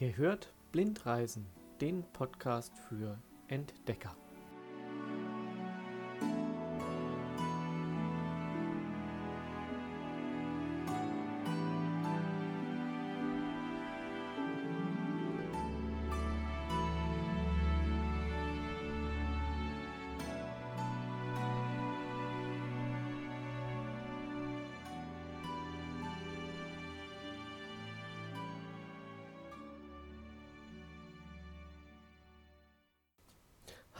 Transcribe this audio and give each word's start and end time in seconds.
Ihr 0.00 0.16
hört 0.16 0.50
Blindreisen, 0.72 1.44
den 1.82 2.02
Podcast 2.14 2.72
für 2.88 3.18
Entdecker. 3.48 4.16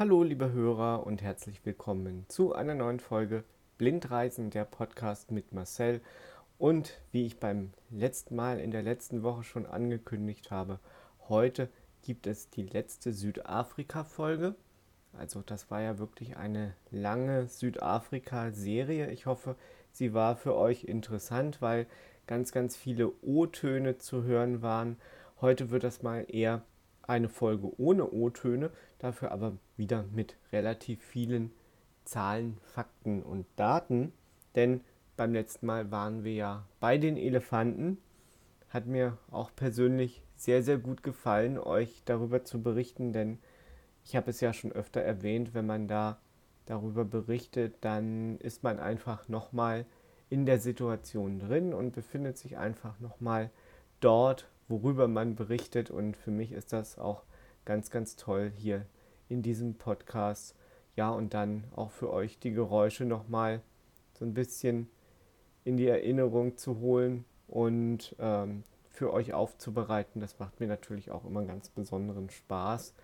Hallo, 0.01 0.23
liebe 0.23 0.51
Hörer 0.51 1.07
und 1.07 1.21
herzlich 1.21 1.61
willkommen 1.67 2.25
zu 2.27 2.55
einer 2.55 2.75
neuen 2.75 3.01
Folge 3.01 3.45
Blindreisen, 3.77 4.49
der 4.49 4.65
Podcast 4.65 5.31
mit 5.31 5.53
Marcel. 5.53 6.01
Und 6.57 7.03
wie 7.13 7.27
ich 7.27 7.39
beim 7.39 7.75
letzten 7.91 8.35
Mal 8.35 8.61
in 8.61 8.71
der 8.71 8.81
letzten 8.81 9.23
Woche 9.23 9.43
schon 9.45 9.67
angekündigt 9.67 10.51
habe, 10.51 10.81
heute 11.29 11.69
gibt 12.01 12.27
es 12.27 12.49
die 12.49 12.63
letzte 12.63 13.13
Südafrika-Folge. 13.13 14.55
Also 15.13 15.43
das 15.45 15.71
war 15.71 15.83
ja 15.83 15.99
wirklich 15.99 16.39
eine 16.39 16.73
lange 16.91 17.49
Südafrika-Serie. 17.49 19.11
Ich 19.11 19.27
hoffe, 19.27 19.55
sie 19.93 20.15
war 20.15 20.35
für 20.35 20.57
euch 20.57 20.85
interessant, 20.85 21.61
weil 21.61 21.87
ganz, 22.27 22.53
ganz 22.53 22.75
viele 22.75 23.13
O-Töne 23.21 23.99
zu 23.99 24.23
hören 24.23 24.63
waren. 24.63 24.97
Heute 25.43 25.69
wird 25.69 25.85
das 25.85 26.03
mal 26.03 26.25
eher 26.27 26.63
eine 27.03 27.29
Folge 27.29 27.71
ohne 27.81 28.11
O-Töne, 28.11 28.71
dafür 28.99 29.33
aber 29.33 29.57
wieder 29.77 30.05
mit 30.13 30.37
relativ 30.53 31.03
vielen 31.03 31.53
Zahlen, 32.05 32.59
Fakten 32.63 33.23
und 33.23 33.47
Daten. 33.57 34.13
Denn 34.55 34.81
beim 35.17 35.33
letzten 35.33 35.67
Mal 35.67 35.91
waren 35.91 36.25
wir 36.25 36.35
ja 36.35 36.67
bei 36.81 36.99
den 36.99 37.17
Elefanten. 37.17 37.99
Hat 38.69 38.87
mir 38.87 39.19
auch 39.31 39.51
persönlich 39.55 40.23
sehr, 40.37 40.63
sehr 40.63 40.79
gut 40.79 41.03
gefallen, 41.03 41.59
euch 41.59 42.03
darüber 42.05 42.45
zu 42.45 42.63
berichten, 42.63 43.13
denn 43.13 43.39
ich 44.05 44.17
habe 44.17 44.31
es 44.31 44.41
ja 44.41 44.53
schon 44.53 44.73
öfter 44.73 45.01
erwähnt, 45.01 45.55
wenn 45.55 45.67
man 45.67 45.89
da 45.89 46.19
darüber 46.67 47.05
berichtet, 47.05 47.77
dann 47.81 48.39
ist 48.39 48.63
man 48.63 48.79
einfach 48.79 49.29
nochmal 49.29 49.85
in 50.31 50.47
der 50.47 50.59
Situation 50.59 51.41
drin 51.41 51.75
und 51.75 51.93
befindet 51.93 52.39
sich 52.39 52.57
einfach 52.57 52.99
nochmal 53.01 53.51
dort, 53.99 54.49
worüber 54.71 55.09
man 55.09 55.35
berichtet. 55.35 55.91
Und 55.91 56.17
für 56.17 56.31
mich 56.31 56.53
ist 56.53 56.73
das 56.73 56.99
auch 56.99 57.25
ganz, 57.65 57.91
ganz 57.91 58.17
toll 58.17 58.53
hier 58.57 58.87
in 59.29 59.43
diesem 59.43 59.75
Podcast. 59.75 60.55
Ja, 60.97 61.11
und 61.11 61.35
dann 61.35 61.65
auch 61.75 61.91
für 61.91 62.11
euch 62.13 62.39
die 62.39 62.53
Geräusche 62.53 63.05
nochmal 63.05 63.61
so 64.19 64.25
ein 64.25 64.35
bisschen 64.35 64.89
in 65.65 65.77
die 65.77 65.87
Erinnerung 65.87 66.57
zu 66.57 66.79
holen 66.81 67.25
und 67.49 68.15
ähm, 68.19 68.65
für 68.91 69.13
euch 69.13 69.33
aufzubereiten. 69.33 70.21
Das 70.21 70.39
macht 70.39 70.61
mir 70.61 70.67
natürlich 70.67 71.11
auch 71.11 71.25
immer 71.25 71.41
einen 71.41 71.49
ganz 71.49 71.69
besonderen 71.69 72.31
Spaß. 72.31 72.95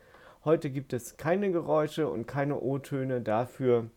Heute 0.44 0.70
gibt 0.70 0.92
es 0.92 1.16
keine 1.16 1.50
Geräusche 1.50 2.08
und 2.08 2.26
keine 2.26 2.60
O-Töne. 2.60 3.20
Dafür 3.20 3.90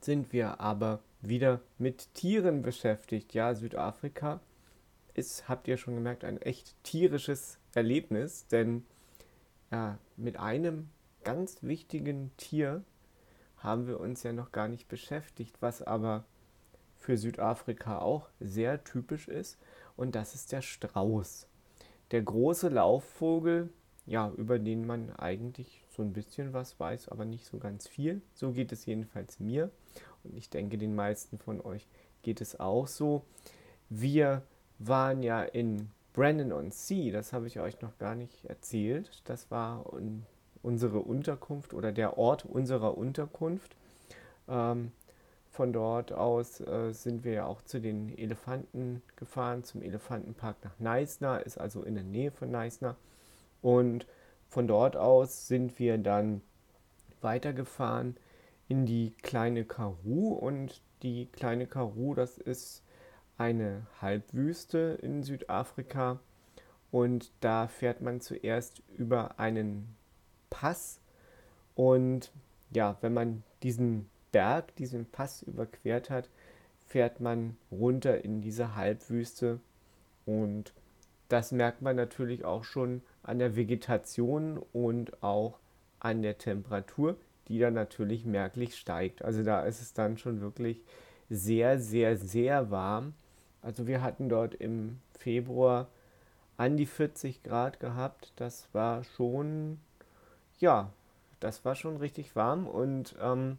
sind 0.00 0.32
wir 0.32 0.60
aber 0.60 1.00
wieder 1.20 1.60
mit 1.78 2.14
Tieren 2.14 2.62
beschäftigt. 2.62 3.34
Ja, 3.34 3.54
Südafrika 3.54 4.40
ist, 5.18 5.48
habt 5.48 5.68
ihr 5.68 5.76
schon 5.76 5.94
gemerkt, 5.94 6.24
ein 6.24 6.40
echt 6.40 6.74
tierisches 6.84 7.58
Erlebnis, 7.74 8.46
denn 8.46 8.86
ja, 9.70 9.98
mit 10.16 10.38
einem 10.38 10.88
ganz 11.24 11.62
wichtigen 11.62 12.30
Tier 12.36 12.82
haben 13.58 13.86
wir 13.86 14.00
uns 14.00 14.22
ja 14.22 14.32
noch 14.32 14.52
gar 14.52 14.68
nicht 14.68 14.88
beschäftigt, 14.88 15.56
was 15.60 15.82
aber 15.82 16.24
für 16.96 17.16
Südafrika 17.16 17.98
auch 17.98 18.28
sehr 18.40 18.84
typisch 18.84 19.28
ist, 19.28 19.58
und 19.96 20.14
das 20.14 20.34
ist 20.34 20.52
der 20.52 20.62
Strauß. 20.62 21.48
Der 22.12 22.22
große 22.22 22.68
Laufvogel, 22.68 23.68
ja, 24.06 24.30
über 24.36 24.58
den 24.58 24.86
man 24.86 25.10
eigentlich 25.16 25.84
so 25.90 26.02
ein 26.02 26.12
bisschen 26.12 26.52
was 26.52 26.78
weiß, 26.78 27.08
aber 27.08 27.24
nicht 27.24 27.44
so 27.44 27.58
ganz 27.58 27.88
viel. 27.88 28.22
So 28.32 28.52
geht 28.52 28.72
es 28.72 28.86
jedenfalls 28.86 29.40
mir 29.40 29.70
und 30.22 30.36
ich 30.36 30.48
denke, 30.48 30.78
den 30.78 30.94
meisten 30.94 31.36
von 31.36 31.60
euch 31.60 31.86
geht 32.22 32.40
es 32.40 32.58
auch 32.58 32.86
so. 32.86 33.24
Wir 33.90 34.42
waren 34.78 35.22
ja 35.22 35.42
in 35.42 35.90
Brandon 36.12 36.52
on 36.52 36.70
Sea, 36.70 37.12
das 37.12 37.32
habe 37.32 37.46
ich 37.46 37.60
euch 37.60 37.80
noch 37.80 37.96
gar 37.98 38.14
nicht 38.14 38.44
erzählt. 38.44 39.22
Das 39.24 39.50
war 39.50 39.92
unsere 40.62 41.00
Unterkunft 41.00 41.74
oder 41.74 41.92
der 41.92 42.18
Ort 42.18 42.44
unserer 42.44 42.98
Unterkunft. 42.98 43.76
Ähm, 44.48 44.92
von 45.50 45.72
dort 45.72 46.12
aus 46.12 46.60
äh, 46.60 46.92
sind 46.92 47.24
wir 47.24 47.32
ja 47.32 47.46
auch 47.46 47.62
zu 47.62 47.80
den 47.80 48.16
Elefanten 48.16 49.02
gefahren, 49.16 49.64
zum 49.64 49.82
Elefantenpark 49.82 50.56
nach 50.62 50.78
Neisner, 50.78 51.44
ist 51.44 51.58
also 51.58 51.82
in 51.82 51.94
der 51.94 52.04
Nähe 52.04 52.30
von 52.30 52.50
Neisner. 52.50 52.96
Und 53.60 54.06
von 54.48 54.66
dort 54.66 54.96
aus 54.96 55.48
sind 55.48 55.78
wir 55.78 55.98
dann 55.98 56.42
weitergefahren 57.20 58.16
in 58.68 58.86
die 58.86 59.14
kleine 59.22 59.64
Karoo 59.64 60.34
und 60.34 60.80
die 61.02 61.26
kleine 61.26 61.66
Karoo, 61.66 62.14
das 62.14 62.38
ist 62.38 62.84
eine 63.38 63.86
Halbwüste 64.00 64.98
in 65.00 65.22
Südafrika 65.22 66.18
und 66.90 67.32
da 67.40 67.68
fährt 67.68 68.00
man 68.00 68.20
zuerst 68.20 68.82
über 68.96 69.38
einen 69.38 69.94
Pass 70.50 71.00
und 71.74 72.32
ja, 72.70 72.96
wenn 73.00 73.14
man 73.14 73.42
diesen 73.62 74.10
Berg, 74.32 74.74
diesen 74.76 75.06
Pass 75.06 75.42
überquert 75.42 76.10
hat, 76.10 76.28
fährt 76.86 77.20
man 77.20 77.56
runter 77.70 78.24
in 78.24 78.40
diese 78.40 78.74
Halbwüste 78.74 79.60
und 80.26 80.74
das 81.28 81.52
merkt 81.52 81.82
man 81.82 81.96
natürlich 81.96 82.44
auch 82.44 82.64
schon 82.64 83.02
an 83.22 83.38
der 83.38 83.54
Vegetation 83.56 84.58
und 84.72 85.22
auch 85.22 85.58
an 86.00 86.22
der 86.22 86.38
Temperatur, 86.38 87.16
die 87.48 87.58
dann 87.58 87.74
natürlich 87.74 88.24
merklich 88.24 88.76
steigt. 88.76 89.22
Also 89.22 89.42
da 89.42 89.62
ist 89.62 89.80
es 89.80 89.92
dann 89.92 90.16
schon 90.16 90.40
wirklich 90.40 90.82
sehr, 91.28 91.78
sehr, 91.78 92.16
sehr 92.16 92.70
warm. 92.70 93.14
Also 93.62 93.86
wir 93.86 94.02
hatten 94.02 94.28
dort 94.28 94.54
im 94.54 95.00
Februar 95.18 95.88
an 96.56 96.76
die 96.76 96.86
40 96.86 97.42
Grad 97.42 97.80
gehabt. 97.80 98.32
Das 98.36 98.68
war 98.72 99.04
schon, 99.04 99.78
ja, 100.58 100.92
das 101.40 101.64
war 101.64 101.74
schon 101.74 101.96
richtig 101.96 102.36
warm. 102.36 102.66
Und 102.66 103.14
ähm, 103.20 103.58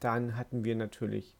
dann 0.00 0.36
hatten 0.36 0.64
wir 0.64 0.76
natürlich 0.76 1.34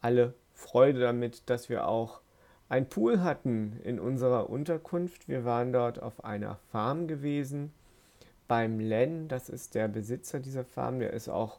alle 0.00 0.34
Freude 0.54 1.00
damit, 1.00 1.48
dass 1.48 1.68
wir 1.68 1.86
auch 1.86 2.20
ein 2.68 2.88
Pool 2.88 3.22
hatten 3.22 3.78
in 3.84 4.00
unserer 4.00 4.48
Unterkunft. 4.48 5.28
Wir 5.28 5.44
waren 5.44 5.72
dort 5.72 6.02
auf 6.02 6.24
einer 6.24 6.56
Farm 6.70 7.06
gewesen 7.06 7.72
beim 8.48 8.80
Len. 8.80 9.28
Das 9.28 9.48
ist 9.48 9.74
der 9.74 9.88
Besitzer 9.88 10.40
dieser 10.40 10.64
Farm. 10.64 10.98
Der 10.98 11.12
ist 11.12 11.28
auch 11.28 11.58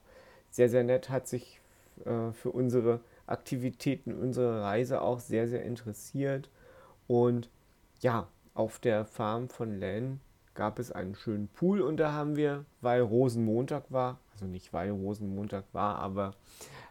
sehr, 0.49 0.69
sehr 0.69 0.83
nett, 0.83 1.09
hat 1.09 1.27
sich 1.27 1.59
äh, 2.05 2.31
für 2.31 2.51
unsere 2.51 2.99
Aktivitäten, 3.25 4.13
unsere 4.13 4.61
Reise 4.61 5.01
auch 5.01 5.19
sehr, 5.19 5.47
sehr 5.47 5.63
interessiert. 5.63 6.49
Und 7.07 7.49
ja, 8.01 8.27
auf 8.53 8.79
der 8.79 9.05
Farm 9.05 9.49
von 9.49 9.79
Len 9.79 10.19
gab 10.53 10.79
es 10.79 10.91
einen 10.91 11.15
schönen 11.15 11.47
Pool 11.47 11.81
und 11.81 11.97
da 11.97 12.11
haben 12.11 12.35
wir, 12.35 12.65
weil 12.81 13.01
Rosenmontag 13.01 13.85
war, 13.89 14.19
also 14.33 14.45
nicht 14.45 14.71
weil 14.73 14.91
Rosenmontag 14.91 15.65
war, 15.73 15.97
aber 15.97 16.35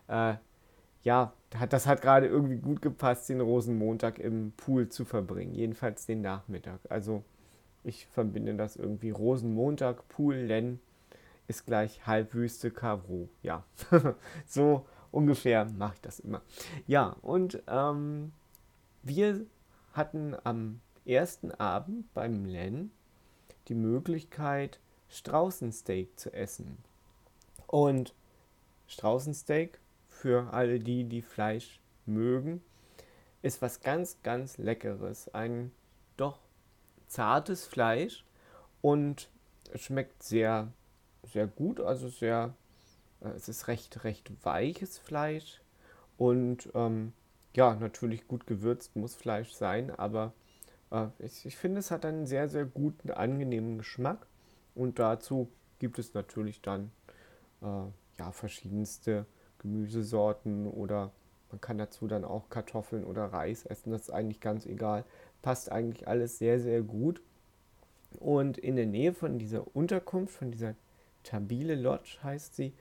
äh, 0.09 0.35
ja, 1.05 1.33
das 1.69 1.87
hat 1.87 2.03
gerade 2.03 2.27
irgendwie 2.27 2.57
gut 2.57 2.81
gepasst, 2.83 3.29
den 3.29 3.41
Rosenmontag 3.41 4.19
im 4.19 4.53
Pool 4.57 4.89
zu 4.89 5.05
verbringen. 5.05 5.55
Jedenfalls 5.55 6.07
den 6.07 6.23
Nachmittag. 6.23 6.81
Also 6.89 7.25
ich 7.85 8.07
verbinde 8.07 8.55
das 8.55 8.77
irgendwie 8.77 9.11
Rosenmontag, 9.11 10.09
Pool, 10.09 10.37
Len 10.37 10.81
ist 11.49 11.67
gleich 11.67 12.07
Halbwüste, 12.07 12.71
Kavro. 12.71 13.29
Ja, 13.43 13.65
so 14.47 14.87
ungefähr 15.13 15.67
mache 15.77 15.95
ich 15.95 16.01
das 16.01 16.19
immer. 16.19 16.43
Ja, 16.87 17.17
und 17.23 17.63
ähm, 17.69 18.33
wir 19.03 19.47
hatten 19.93 20.35
am 20.43 20.81
ersten 21.05 21.53
Abend 21.53 22.13
beim 22.15 22.45
Len 22.45 22.91
die 23.69 23.75
Möglichkeit, 23.75 24.81
Straußensteak 25.09 26.19
zu 26.19 26.33
essen. 26.33 26.79
Und 27.67 28.15
Straußensteak, 28.87 29.79
für 30.09 30.53
alle 30.53 30.79
die, 30.79 31.05
die 31.05 31.23
Fleisch 31.23 31.81
mögen, 32.07 32.63
ist 33.41 33.63
was 33.63 33.81
ganz, 33.81 34.19
ganz 34.23 34.59
Leckeres. 34.59 35.33
Ein 35.35 35.73
doch 36.17 36.41
zartes 37.09 37.67
Fleisch 37.67 38.25
und 38.81 39.31
es 39.73 39.83
schmeckt 39.83 40.23
sehr, 40.23 40.73
sehr 41.25 41.47
gut, 41.47 41.81
also 41.81 42.09
sehr, 42.09 42.55
es 43.31 43.49
ist 43.49 43.69
recht, 43.69 44.05
recht 44.05 44.31
weiches 44.45 44.99
Fleisch 44.99 45.61
und 46.17 46.69
ähm, 46.75 47.13
ja, 47.55 47.75
natürlich 47.75 48.27
gut 48.27 48.47
gewürzt 48.47 48.97
muss 48.97 49.15
Fleisch 49.15 49.53
sein, 49.53 49.91
aber 49.91 50.33
äh, 50.91 51.07
ich, 51.19 51.47
ich 51.47 51.57
finde, 51.57 51.81
es 51.81 51.91
hat 51.91 52.05
einen 52.05 52.27
sehr, 52.27 52.49
sehr 52.49 52.65
guten, 52.65 53.11
angenehmen 53.11 53.79
Geschmack 53.79 54.27
und 54.75 54.99
dazu 54.99 55.49
gibt 55.79 55.99
es 55.99 56.15
natürlich 56.15 56.63
dann 56.63 56.91
äh, 57.63 57.67
ja, 58.19 58.33
verschiedenste 58.33 59.27
Gemüsesorten 59.59 60.67
oder 60.67 61.13
man 61.51 61.61
kann 61.61 61.77
dazu 61.79 62.07
dann 62.07 62.25
auch 62.25 62.49
Kartoffeln 62.49 63.05
oder 63.05 63.27
Reis 63.27 63.67
essen, 63.67 63.91
das 63.91 64.03
ist 64.03 64.11
eigentlich 64.11 64.41
ganz 64.41 64.65
egal. 64.65 65.05
Passt 65.43 65.71
eigentlich 65.71 66.09
alles 66.09 66.39
sehr, 66.39 66.61
sehr 66.61 66.81
gut. 66.83 67.21
Und 68.19 68.57
in 68.57 68.77
der 68.77 68.87
Nähe 68.87 69.13
von 69.13 69.39
dieser 69.39 69.77
Unterkunft, 69.77 70.35
von 70.35 70.51
dieser 70.51 70.75
Tabile 71.25 71.75
Lodge 71.75 72.19
heißt 72.23 72.57
sie, 72.57 72.73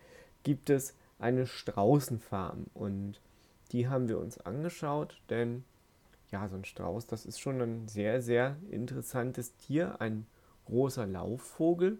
gibt 0.43 0.69
es 0.69 0.95
eine 1.19 1.47
Straußenfarm. 1.47 2.65
Und 2.73 3.21
die 3.71 3.87
haben 3.87 4.07
wir 4.07 4.19
uns 4.19 4.39
angeschaut, 4.39 5.21
denn 5.29 5.63
ja, 6.31 6.47
so 6.47 6.55
ein 6.55 6.65
Strauß, 6.65 7.07
das 7.07 7.25
ist 7.25 7.39
schon 7.39 7.61
ein 7.61 7.87
sehr, 7.87 8.21
sehr 8.21 8.55
interessantes 8.69 9.55
Tier, 9.57 9.99
ein 9.99 10.25
großer 10.65 11.05
Laufvogel, 11.05 11.97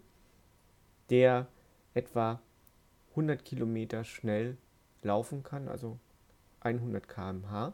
der 1.10 1.48
etwa 1.94 2.42
100 3.12 3.44
Kilometer 3.44 4.06
schnell 4.06 4.58
laufen 5.04 5.44
kann, 5.44 5.68
also 5.68 6.00
100 6.62 7.08
km/h. 7.10 7.74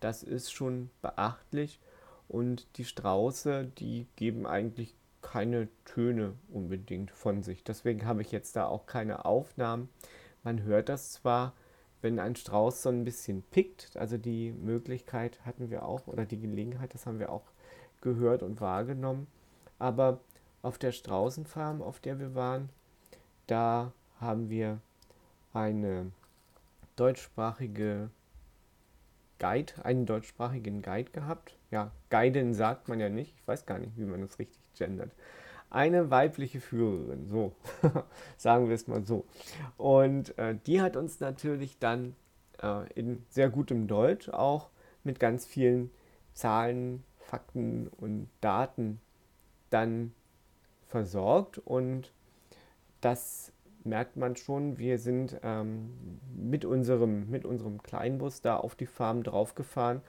Das 0.00 0.22
ist 0.22 0.52
schon 0.52 0.90
beachtlich 1.00 1.80
und 2.28 2.66
die 2.76 2.84
Strauße, 2.84 3.64
die 3.78 4.06
geben 4.16 4.46
eigentlich 4.46 4.94
keine 5.32 5.68
Töne 5.84 6.34
unbedingt 6.52 7.10
von 7.10 7.42
sich. 7.42 7.64
Deswegen 7.64 8.06
habe 8.06 8.22
ich 8.22 8.30
jetzt 8.30 8.54
da 8.54 8.66
auch 8.66 8.86
keine 8.86 9.24
Aufnahmen. 9.24 9.88
Man 10.44 10.62
hört 10.62 10.88
das 10.88 11.10
zwar, 11.10 11.52
wenn 12.00 12.20
ein 12.20 12.36
Strauß 12.36 12.82
so 12.82 12.90
ein 12.90 13.04
bisschen 13.04 13.42
pickt, 13.42 13.96
also 13.96 14.18
die 14.18 14.52
Möglichkeit 14.52 15.44
hatten 15.44 15.68
wir 15.68 15.84
auch 15.84 16.06
oder 16.06 16.26
die 16.26 16.38
Gelegenheit, 16.38 16.94
das 16.94 17.06
haben 17.06 17.18
wir 17.18 17.32
auch 17.32 17.50
gehört 18.02 18.44
und 18.44 18.60
wahrgenommen. 18.60 19.26
Aber 19.80 20.20
auf 20.62 20.78
der 20.78 20.92
Straußenfarm, 20.92 21.82
auf 21.82 21.98
der 21.98 22.20
wir 22.20 22.36
waren, 22.36 22.68
da 23.48 23.92
haben 24.20 24.48
wir 24.48 24.80
eine 25.52 26.12
deutschsprachige 26.94 28.10
Guide, 29.38 29.72
einen 29.84 30.06
deutschsprachigen 30.06 30.82
Guide 30.82 31.10
gehabt. 31.10 31.56
Ja, 31.70 31.90
Guiden 32.10 32.54
sagt 32.54 32.88
man 32.88 33.00
ja 33.00 33.08
nicht. 33.08 33.34
Ich 33.36 33.46
weiß 33.46 33.66
gar 33.66 33.78
nicht, 33.78 33.96
wie 33.96 34.04
man 34.04 34.20
das 34.20 34.38
richtig 34.38 34.60
gendert. 34.76 35.12
Eine 35.68 36.10
weibliche 36.10 36.60
Führerin, 36.60 37.26
so 37.26 37.52
sagen 38.36 38.68
wir 38.68 38.74
es 38.74 38.86
mal 38.86 39.04
so. 39.04 39.26
Und 39.76 40.38
äh, 40.38 40.56
die 40.66 40.80
hat 40.80 40.96
uns 40.96 41.20
natürlich 41.20 41.78
dann 41.78 42.14
äh, 42.62 42.90
in 42.94 43.24
sehr 43.28 43.50
gutem 43.50 43.86
Deutsch 43.86 44.28
auch 44.28 44.70
mit 45.04 45.20
ganz 45.20 45.44
vielen 45.44 45.90
Zahlen, 46.32 47.04
Fakten 47.18 47.88
und 47.88 48.28
Daten 48.40 49.00
dann 49.70 50.14
versorgt. 50.86 51.58
Und 51.58 52.12
das 53.00 53.52
merkt 53.86 54.16
man 54.16 54.36
schon, 54.36 54.78
wir 54.78 54.98
sind 54.98 55.38
ähm, 55.42 56.20
mit, 56.34 56.64
unserem, 56.64 57.30
mit 57.30 57.44
unserem 57.44 57.82
Kleinbus 57.82 58.42
da 58.42 58.56
auf 58.56 58.74
die 58.74 58.86
Farm 58.86 59.22
draufgefahren 59.22 60.02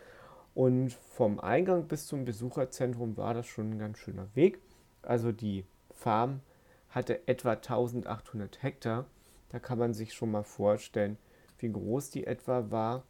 und 0.57 0.91
vom 0.91 1.39
Eingang 1.39 1.87
bis 1.87 2.07
zum 2.07 2.25
Besucherzentrum 2.25 3.15
war 3.15 3.35
das 3.35 3.45
schon 3.45 3.71
ein 3.71 3.79
ganz 3.79 3.99
schöner 3.99 4.27
Weg. 4.33 4.59
Also 5.03 5.31
die 5.31 5.65
Farm 5.93 6.41
hatte 6.89 7.27
etwa 7.27 7.51
1800 7.51 8.63
Hektar. 8.63 9.05
Da 9.49 9.59
kann 9.59 9.77
man 9.77 9.93
sich 9.93 10.13
schon 10.13 10.31
mal 10.31 10.43
vorstellen, 10.43 11.19
wie 11.59 11.71
groß 11.71 12.09
die 12.09 12.25
etwa 12.25 12.71
war. 12.71 13.03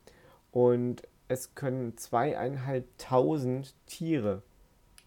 Und 0.52 1.04
es 1.30 1.56
können 1.56 1.96
zweieinhalbtausend 1.98 3.76
Tiere 3.86 4.44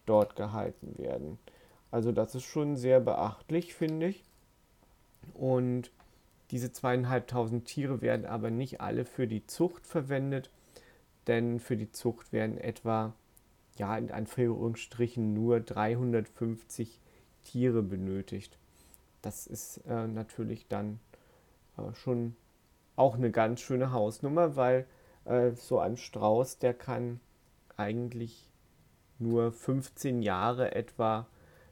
dort 0.07 0.35
gehalten 0.35 0.97
werden. 0.97 1.37
Also 1.91 2.11
das 2.11 2.33
ist 2.33 2.45
schon 2.45 2.75
sehr 2.75 2.99
beachtlich, 2.99 3.75
finde 3.75 4.07
ich. 4.07 4.23
Und 5.33 5.91
diese 6.51 6.71
zweieinhalbtausend 6.71 7.65
Tiere 7.65 8.01
werden 8.01 8.25
aber 8.25 8.51
nicht 8.51 8.81
alle 8.81 9.05
für 9.05 9.27
die 9.27 9.45
Zucht 9.47 9.87
verwendet, 9.87 10.49
denn 11.27 11.59
für 11.59 11.77
die 11.77 11.91
Zucht 11.91 12.33
werden 12.33 12.57
etwa, 12.57 13.13
ja, 13.77 13.97
in 13.97 14.11
Anführungsstrichen 14.11 15.33
nur 15.33 15.59
350 15.59 16.99
Tiere 17.43 17.81
benötigt. 17.81 18.57
Das 19.21 19.47
ist 19.47 19.77
äh, 19.87 20.07
natürlich 20.07 20.67
dann 20.67 20.99
äh, 21.77 21.93
schon 21.93 22.35
auch 22.95 23.15
eine 23.15 23.31
ganz 23.31 23.61
schöne 23.61 23.91
Hausnummer, 23.91 24.55
weil 24.55 24.85
äh, 25.25 25.51
so 25.51 25.79
ein 25.79 25.97
Strauß, 25.97 26.59
der 26.59 26.73
kann 26.73 27.19
eigentlich 27.77 28.49
nur 29.19 29.51
15 29.51 30.21
Jahre 30.21 30.75
etwa 30.75 31.27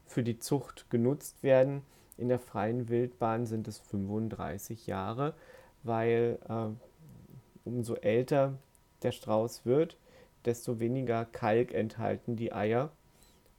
für 0.06 0.24
die 0.24 0.40
Zucht 0.40 0.90
genutzt 0.90 1.44
werden. 1.44 1.84
In 2.19 2.27
der 2.27 2.39
freien 2.39 2.89
Wildbahn 2.89 3.45
sind 3.45 3.68
es 3.68 3.80
35 3.80 4.88
Jahre, 4.88 5.33
weil 5.83 6.38
äh, 6.50 7.68
umso 7.68 7.95
älter 7.95 8.57
der 9.04 9.12
Strauß 9.12 9.66
wird, 9.66 9.98
desto 10.44 10.80
weniger 10.80 11.25
Kalk 11.25 11.74
enthalten 11.74 12.36
die 12.36 12.51
Eier. 12.51 12.92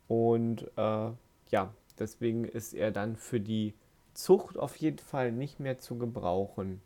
Und 0.08 0.70
äh, 0.76 1.10
ja, 1.50 1.74
deswegen 1.98 2.44
ist 2.44 2.74
er 2.74 2.90
dann 2.90 3.16
für 3.16 3.40
die 3.40 3.74
Zucht 4.12 4.58
auf 4.58 4.76
jeden 4.76 4.98
Fall 4.98 5.32
nicht 5.32 5.60
mehr 5.60 5.78
zu 5.78 5.96
gebrauchen. 5.96 6.82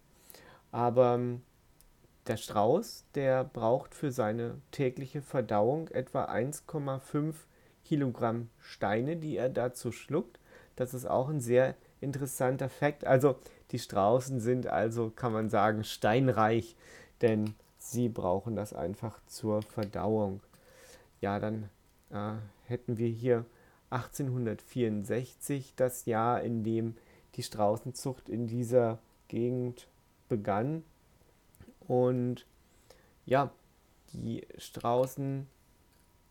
Aber 0.71 1.15
ähm, 1.15 1.43
der 2.27 2.37
Strauß, 2.37 3.05
der 3.15 3.45
braucht 3.45 3.95
für 3.95 4.13
seine 4.13 4.61
tägliche 4.71 5.23
Verdauung 5.23 5.89
etwa 5.89 6.27
1,5 6.27 7.35
Kilogramm 7.85 8.49
Steine, 8.61 9.17
die 9.17 9.37
er 9.37 9.49
dazu 9.49 9.93
schluckt. 9.93 10.39
Das 10.77 10.95
ist 10.95 11.07
auch 11.07 11.29
ein 11.29 11.41
sehr 11.41 11.75
interessanter 12.01 12.69
Fakt. 12.69 13.07
Also 13.07 13.37
die 13.71 13.79
Straußen 13.79 14.41
sind 14.41 14.67
also, 14.67 15.11
kann 15.11 15.33
man 15.33 15.49
sagen, 15.49 15.85
steinreich, 15.85 16.77
denn 17.23 17.55
sie 17.79 18.09
brauchen 18.09 18.57
das 18.57 18.73
einfach 18.73 19.21
zur 19.27 19.63
Verdauung. 19.63 20.41
Ja, 21.21 21.39
dann 21.39 21.71
äh, 22.11 22.35
hätten 22.67 22.99
wir 22.99 23.09
hier 23.09 23.45
1864 23.91 25.75
das 25.77 26.07
Jahr, 26.07 26.43
in 26.43 26.65
dem 26.65 26.97
die 27.37 27.43
Straußenzucht 27.43 28.29
in 28.29 28.47
dieser 28.47 28.99
Gegend 29.29 29.89
begann. 30.29 30.85
Und 31.87 32.47
ja, 33.27 33.51
die 34.13 34.47
Straußen 34.59 35.47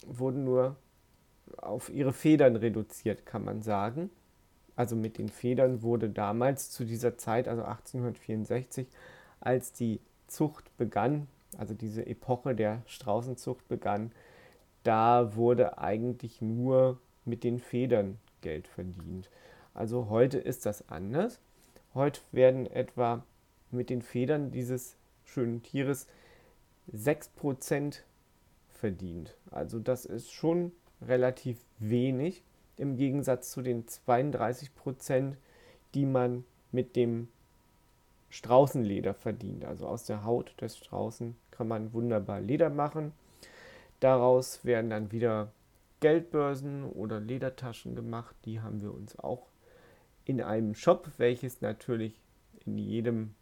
wurden 0.05 0.43
nur 0.43 0.75
auf 1.57 1.89
ihre 1.89 2.13
Federn 2.13 2.55
reduziert, 2.55 3.25
kann 3.25 3.43
man 3.43 3.61
sagen. 3.61 4.09
Also 4.75 4.95
mit 4.95 5.17
den 5.17 5.29
Federn 5.29 5.81
wurde 5.81 6.09
damals 6.09 6.71
zu 6.71 6.85
dieser 6.85 7.17
Zeit, 7.17 7.47
also 7.47 7.63
1864, 7.63 8.87
als 9.39 9.71
die 9.73 9.99
Zucht 10.27 10.75
begann, 10.77 11.27
also 11.57 11.73
diese 11.73 12.05
Epoche 12.05 12.55
der 12.55 12.81
Straußenzucht 12.87 13.67
begann, 13.67 14.11
da 14.83 15.35
wurde 15.35 15.77
eigentlich 15.77 16.41
nur 16.41 16.99
mit 17.25 17.43
den 17.43 17.59
Federn 17.59 18.17
Geld 18.41 18.67
verdient. 18.67 19.29
Also 19.73 20.09
heute 20.09 20.37
ist 20.37 20.65
das 20.65 20.89
anders. 20.89 21.39
Heute 21.93 22.21
werden 22.31 22.67
etwa 22.67 23.23
mit 23.71 23.89
den 23.89 24.01
Federn 24.01 24.51
dieses 24.51 24.95
schönen 25.23 25.63
Tieres 25.63 26.07
6% 26.93 27.99
verdient. 28.71 29.35
Also 29.51 29.79
das 29.79 30.05
ist 30.05 30.31
schon 30.31 30.71
relativ 31.01 31.57
wenig 31.79 32.43
im 32.77 32.95
Gegensatz 32.95 33.51
zu 33.51 33.61
den 33.61 33.87
32 33.87 34.75
Prozent, 34.75 35.37
die 35.93 36.05
man 36.05 36.43
mit 36.71 36.95
dem 36.95 37.27
Straußenleder 38.29 39.13
verdient. 39.13 39.65
Also 39.65 39.87
aus 39.87 40.05
der 40.05 40.23
Haut 40.23 40.59
des 40.59 40.77
Straußen 40.77 41.35
kann 41.51 41.67
man 41.67 41.93
wunderbar 41.93 42.41
Leder 42.41 42.69
machen. 42.69 43.13
Daraus 43.99 44.65
werden 44.65 44.89
dann 44.89 45.11
wieder 45.11 45.51
Geldbörsen 45.99 46.83
oder 46.83 47.19
Ledertaschen 47.19 47.95
gemacht. 47.95 48.35
Die 48.45 48.59
haben 48.59 48.81
wir 48.81 48.93
uns 48.93 49.17
auch 49.19 49.47
in 50.25 50.41
einem 50.41 50.73
Shop, 50.73 51.09
welches 51.17 51.61
natürlich 51.61 52.19
in 52.65 52.77
jedem 52.77 53.35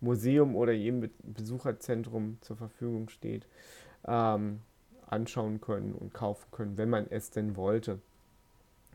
Museum 0.00 0.54
oder 0.54 0.72
jedem 0.72 1.10
Besucherzentrum 1.24 2.38
zur 2.40 2.56
Verfügung 2.56 3.08
steht, 3.08 3.46
ähm, 4.06 4.60
anschauen 5.06 5.60
können 5.60 5.92
und 5.92 6.14
kaufen 6.14 6.46
können, 6.50 6.76
wenn 6.78 6.90
man 6.90 7.06
es 7.10 7.30
denn 7.30 7.56
wollte. 7.56 7.98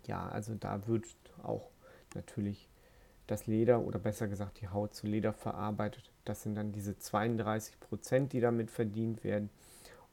Ja, 0.07 0.27
also 0.29 0.55
da 0.55 0.87
wird 0.87 1.05
auch 1.43 1.69
natürlich 2.15 2.69
das 3.27 3.47
Leder 3.47 3.81
oder 3.81 3.99
besser 3.99 4.27
gesagt 4.27 4.59
die 4.61 4.67
Haut 4.67 4.93
zu 4.93 5.07
Leder 5.07 5.33
verarbeitet. 5.33 6.11
Das 6.25 6.43
sind 6.43 6.55
dann 6.55 6.71
diese 6.71 6.97
32 6.97 7.79
Prozent, 7.79 8.33
die 8.33 8.41
damit 8.41 8.71
verdient 8.71 9.23
werden. 9.23 9.49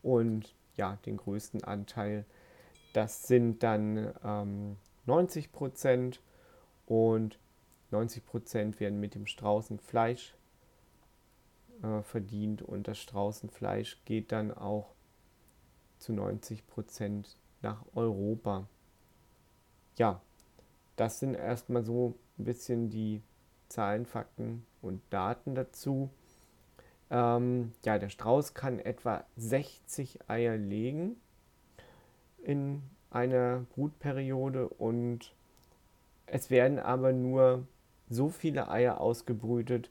Und 0.02 0.54
ja, 0.76 0.98
den 1.04 1.16
größten 1.16 1.64
Anteil 1.64 2.24
das 2.92 3.26
sind 3.26 3.62
dann 3.62 4.12
ähm, 4.24 4.76
90 5.06 5.52
Prozent 5.52 6.20
und 6.86 7.38
90 7.90 8.24
Prozent 8.24 8.80
werden 8.80 9.00
mit 9.00 9.14
dem 9.14 9.26
Straußenfleisch 9.26 10.34
äh, 11.82 12.02
verdient 12.02 12.62
und 12.62 12.88
das 12.88 12.98
Straußenfleisch 12.98 13.98
geht 14.04 14.32
dann 14.32 14.52
auch 14.52 14.94
zu 15.98 16.12
90 16.12 16.66
Prozent 16.66 17.36
nach 17.62 17.84
Europa. 17.94 18.66
Ja, 19.98 20.20
das 20.94 21.18
sind 21.18 21.34
erstmal 21.34 21.84
so 21.84 22.14
ein 22.38 22.44
bisschen 22.44 22.88
die 22.88 23.20
Zahlen, 23.68 24.06
Fakten 24.06 24.64
und 24.80 25.02
Daten 25.10 25.56
dazu. 25.56 26.08
Ähm, 27.10 27.72
ja, 27.84 27.98
der 27.98 28.08
Strauß 28.08 28.54
kann 28.54 28.78
etwa 28.78 29.24
60 29.36 30.30
Eier 30.30 30.56
legen 30.56 31.16
in 32.44 32.82
einer 33.10 33.66
Brutperiode 33.74 34.68
und 34.68 35.34
es 36.26 36.48
werden 36.48 36.78
aber 36.78 37.12
nur 37.12 37.66
so 38.08 38.28
viele 38.28 38.70
Eier 38.70 39.00
ausgebrütet, 39.00 39.90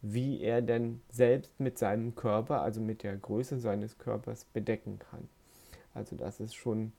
wie 0.00 0.40
er 0.40 0.62
denn 0.62 1.02
selbst 1.10 1.60
mit 1.60 1.78
seinem 1.78 2.14
Körper, 2.14 2.62
also 2.62 2.80
mit 2.80 3.02
der 3.02 3.16
Größe 3.18 3.60
seines 3.60 3.98
Körpers, 3.98 4.46
bedecken 4.46 4.98
kann. 4.98 5.28
Also 5.92 6.16
das 6.16 6.40
ist 6.40 6.54
schon 6.54 6.92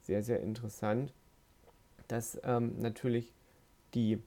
sehr, 0.00 0.22
sehr 0.22 0.40
interessant, 0.40 1.12
dass 2.08 2.40
ähm, 2.44 2.78
natürlich 2.78 3.32
die 3.94 4.22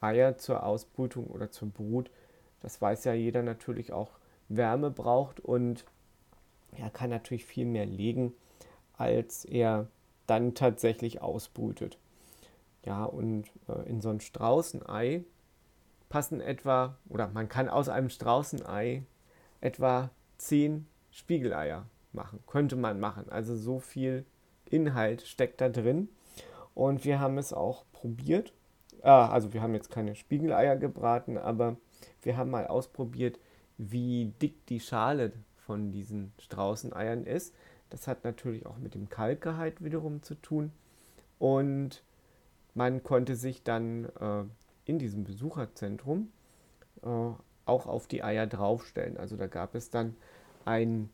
Eier 0.00 0.38
zur 0.38 0.64
Ausbrütung 0.64 1.26
oder 1.26 1.50
zur 1.50 1.68
Brut, 1.68 2.10
das 2.60 2.80
weiß 2.80 3.04
ja 3.04 3.12
jeder 3.12 3.42
natürlich 3.42 3.92
auch, 3.92 4.10
Wärme 4.48 4.90
braucht 4.90 5.40
und 5.40 5.84
er 6.76 6.90
kann 6.90 7.10
natürlich 7.10 7.44
viel 7.44 7.66
mehr 7.66 7.86
legen, 7.86 8.32
als 8.96 9.44
er 9.44 9.88
dann 10.26 10.54
tatsächlich 10.54 11.22
ausbrütet. 11.22 11.98
Ja, 12.84 13.04
und 13.04 13.50
äh, 13.68 13.88
in 13.88 14.00
so 14.00 14.10
ein 14.10 14.20
Straußenei 14.20 15.24
passen 16.08 16.40
etwa, 16.40 16.96
oder 17.08 17.28
man 17.28 17.48
kann 17.48 17.68
aus 17.68 17.88
einem 17.88 18.08
Straußenei 18.08 19.02
etwa 19.60 20.10
zehn 20.38 20.86
Spiegeleier 21.10 21.86
machen. 22.12 22.40
Könnte 22.46 22.76
man 22.76 23.00
machen. 23.00 23.28
Also 23.28 23.56
so 23.56 23.78
viel 23.78 24.24
Inhalt 24.64 25.22
steckt 25.22 25.60
da 25.60 25.68
drin. 25.68 26.08
Und 26.78 27.04
wir 27.04 27.18
haben 27.18 27.38
es 27.38 27.52
auch 27.52 27.82
probiert. 27.90 28.52
Ah, 29.02 29.30
also 29.30 29.52
wir 29.52 29.62
haben 29.62 29.74
jetzt 29.74 29.90
keine 29.90 30.14
Spiegeleier 30.14 30.76
gebraten, 30.76 31.36
aber 31.36 31.74
wir 32.22 32.36
haben 32.36 32.52
mal 32.52 32.68
ausprobiert, 32.68 33.40
wie 33.78 34.32
dick 34.40 34.64
die 34.66 34.78
Schale 34.78 35.32
von 35.56 35.90
diesen 35.90 36.32
Straußeneiern 36.38 37.24
ist. 37.24 37.52
Das 37.90 38.06
hat 38.06 38.22
natürlich 38.22 38.64
auch 38.64 38.76
mit 38.76 38.94
dem 38.94 39.08
Kalkgehalt 39.08 39.82
wiederum 39.82 40.22
zu 40.22 40.36
tun. 40.36 40.70
Und 41.40 42.04
man 42.74 43.02
konnte 43.02 43.34
sich 43.34 43.64
dann 43.64 44.04
äh, 44.20 44.44
in 44.84 45.00
diesem 45.00 45.24
Besucherzentrum 45.24 46.30
äh, 47.02 47.08
auch 47.08 47.86
auf 47.86 48.06
die 48.06 48.22
Eier 48.22 48.46
draufstellen. 48.46 49.16
Also 49.16 49.36
da 49.36 49.48
gab 49.48 49.74
es 49.74 49.90
dann 49.90 50.14
ein, 50.64 51.10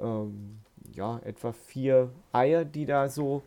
ähm, 0.00 0.58
ja, 0.90 1.20
etwa 1.20 1.52
vier 1.52 2.10
Eier, 2.32 2.64
die 2.64 2.84
da 2.84 3.08
so 3.08 3.44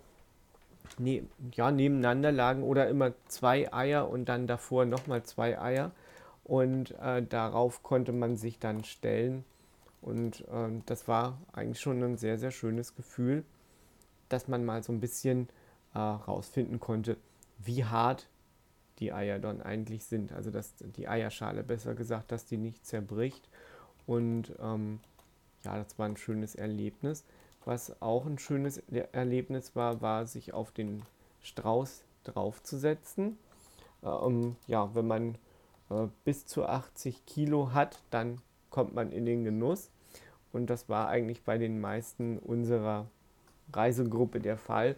ne 1.00 1.24
ja, 1.54 1.72
nebeneinander 1.72 2.32
lagen 2.32 2.64
oder 2.64 2.88
immer 2.90 3.14
zwei 3.28 3.72
Eier 3.74 4.10
und 4.10 4.26
dann 4.26 4.48
davor 4.48 4.86
nochmal 4.86 5.24
zwei 5.24 5.60
Eier. 5.60 5.92
Und 6.44 6.92
äh, 7.00 7.24
darauf 7.24 7.84
konnte 7.84 8.12
man 8.12 8.36
sich 8.36 8.60
dann 8.60 8.84
stellen. 8.84 9.46
Und 10.02 10.42
äh, 10.42 10.82
das 10.86 11.08
war 11.08 11.40
eigentlich 11.54 11.80
schon 11.80 12.02
ein 12.04 12.18
sehr, 12.18 12.38
sehr 12.38 12.52
schönes 12.52 12.96
Gefühl, 12.96 13.44
dass 14.30 14.48
man 14.48 14.66
mal 14.66 14.84
so 14.84 14.92
ein 14.92 15.00
bisschen 15.00 15.48
äh, 15.94 16.00
rausfinden 16.00 16.80
konnte, 16.80 17.18
wie 17.60 17.86
hart 17.86 18.28
die 19.00 19.14
Eier 19.14 19.40
dann 19.40 19.62
eigentlich 19.62 20.06
sind. 20.06 20.34
Also 20.34 20.52
dass 20.52 20.74
die 20.78 21.08
Eierschale 21.08 21.64
besser 21.64 21.94
gesagt, 21.94 22.32
dass 22.32 22.46
die 22.46 22.58
nicht 22.58 22.86
zerbricht. 22.86 23.48
Und 24.08 24.54
ähm, 24.62 25.00
ja, 25.64 25.78
das 25.78 25.98
war 26.00 26.08
ein 26.08 26.18
schönes 26.18 26.56
Erlebnis. 26.56 27.24
Was 27.66 28.02
auch 28.02 28.26
ein 28.26 28.40
schönes 28.40 28.78
Erlebnis 29.12 29.76
war, 29.76 30.02
war 30.02 30.26
sich 30.26 30.54
auf 30.54 30.72
den 30.72 31.04
Strauß 31.42 32.04
draufzusetzen. 32.24 33.38
Ähm, 34.04 34.56
ja, 34.68 34.94
wenn 34.96 35.08
man 35.08 35.36
äh, 35.90 36.08
bis 36.24 36.46
zu 36.46 36.66
80 36.66 37.26
Kilo 37.26 37.74
hat, 37.74 38.02
dann 38.10 38.42
kommt 38.70 38.96
man 38.96 39.12
in 39.12 39.26
den 39.26 39.44
Genuss. 39.44 39.92
Und 40.52 40.70
das 40.70 40.90
war 40.90 41.08
eigentlich 41.08 41.44
bei 41.44 41.58
den 41.58 41.80
meisten 41.80 42.40
unserer 42.40 43.08
Reisegruppe 43.72 44.40
der 44.40 44.58
Fall. 44.58 44.96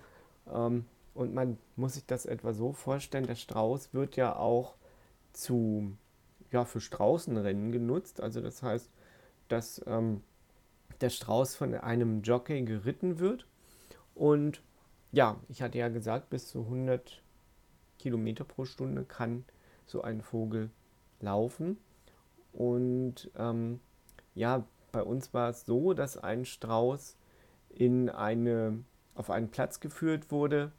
Ähm, 0.52 0.86
und 1.14 1.34
man 1.34 1.58
muss 1.76 1.94
sich 1.96 2.06
das 2.06 2.26
etwa 2.26 2.54
so 2.54 2.72
vorstellen, 2.72 3.28
der 3.28 3.36
Strauß 3.36 3.94
wird 3.94 4.16
ja 4.16 4.36
auch 4.36 4.76
zu, 5.34 5.92
ja, 6.52 6.66
für 6.66 6.80
Straußenrennen 6.80 7.72
genutzt. 7.72 8.22
Also 8.22 8.42
das 8.42 8.64
heißt, 8.64 8.90
dass 9.48 9.82
ähm, 9.86 10.22
der 11.04 11.10
Strauß 11.10 11.56
von 11.56 11.76
einem 11.76 12.22
Jockey 12.22 12.64
geritten 12.64 13.20
wird. 13.20 13.46
Und 14.16 14.62
ja, 15.12 15.40
ich 15.50 15.62
hatte 15.62 15.78
ja 15.78 15.90
gesagt, 15.90 16.30
bis 16.30 16.48
zu 16.48 16.62
100 16.62 17.22
Kilometer 18.00 18.46
pro 18.46 18.66
Stunde 18.66 19.04
kann 19.04 19.44
so 19.86 20.02
ein 20.02 20.22
Vogel 20.22 20.72
laufen. 21.20 21.78
Und 22.54 23.30
ähm, 23.36 23.80
ja, 24.34 24.66
bei 24.92 25.04
uns 25.04 25.34
war 25.34 25.50
es 25.50 25.66
so, 25.66 25.94
dass 25.94 26.18
ein 26.18 26.46
Strauß 26.46 27.18
in 27.70 28.10
eine, 28.10 28.84
auf 29.14 29.30
einen 29.30 29.50
Platz 29.50 29.80
geführt 29.80 30.32
wurde, 30.32 30.72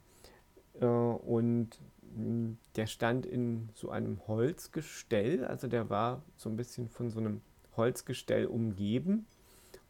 äh, 0.79 0.85
und 0.85 1.79
hm, 2.15 2.57
der 2.75 2.87
stand 2.87 3.25
in 3.25 3.69
so 3.73 3.89
einem 3.89 4.25
Holzgestell, 4.27 5.45
also 5.45 5.67
der 5.67 5.89
war 5.89 6.23
so 6.35 6.49
ein 6.49 6.55
bisschen 6.55 6.89
von 6.89 7.09
so 7.09 7.19
einem 7.19 7.41
Holzgestell 7.75 8.45
umgeben. 8.47 9.27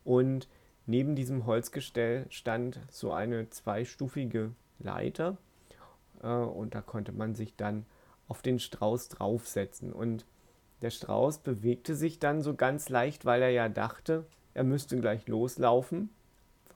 Und 0.06 0.48
neben 0.86 1.16
diesem 1.16 1.46
Holzgestell 1.46 2.28
stand 2.30 2.80
so 2.90 3.12
eine 3.12 3.50
zweistufige 3.50 4.52
Leiter. 4.80 5.38
Äh, 6.24 6.28
und 6.28 6.74
da 6.74 6.82
konnte 6.82 7.12
man 7.12 7.36
sich 7.36 7.58
dann 7.58 7.86
auf 8.30 8.42
den 8.42 8.60
Strauß 8.60 9.10
draufsetzen. 9.10 9.92
Und 9.92 10.26
der 10.82 10.92
Strauß 10.92 11.40
bewegte 11.40 11.96
sich 11.96 12.20
dann 12.20 12.42
so 12.42 12.56
ganz 12.56 12.88
leicht, 12.88 13.26
weil 13.26 13.42
er 13.42 13.50
ja 13.50 13.68
dachte, 13.68 14.26
er 14.54 14.64
müsste 14.64 14.98
gleich 14.98 15.28
loslaufen. 15.28 16.10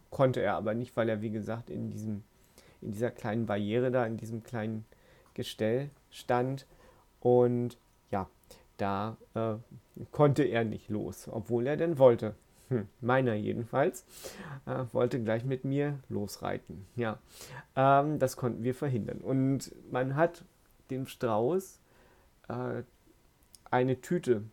Konnte 0.10 0.42
er 0.42 0.56
aber 0.56 0.74
nicht, 0.74 0.98
weil 0.98 1.08
er, 1.08 1.22
wie 1.22 1.30
gesagt, 1.30 1.70
in 1.70 1.90
diesem 1.90 2.24
in 2.82 2.92
dieser 2.92 3.12
kleinen 3.12 3.46
Barriere 3.46 3.92
da, 3.92 4.06
in 4.06 4.18
diesem 4.18 4.44
kleinen 4.44 4.86
Gestell 5.34 5.90
stand. 6.10 6.66
Und 7.20 7.78
ja, 8.12 8.30
da 8.78 9.18
äh, 9.34 9.56
konnte 10.12 10.44
er 10.44 10.64
nicht 10.64 10.90
los, 10.90 11.28
obwohl 11.30 11.68
er 11.68 11.78
denn 11.78 11.98
wollte. 11.98 12.36
Hm, 12.70 12.88
meiner 13.02 13.34
jedenfalls, 13.34 14.06
äh, 14.66 14.86
wollte 14.92 15.22
gleich 15.22 15.44
mit 15.44 15.66
mir 15.66 16.00
losreiten. 16.08 16.86
Ja, 16.96 17.20
ähm, 17.76 18.20
das 18.20 18.38
konnten 18.38 18.64
wir 18.64 18.76
verhindern. 18.76 19.20
Und 19.20 19.72
man 19.92 20.16
hat 20.16 20.46
dem 20.90 21.08
Strauß 21.08 21.80
äh, 22.48 22.84
eine 23.72 24.02
Tüte 24.02 24.44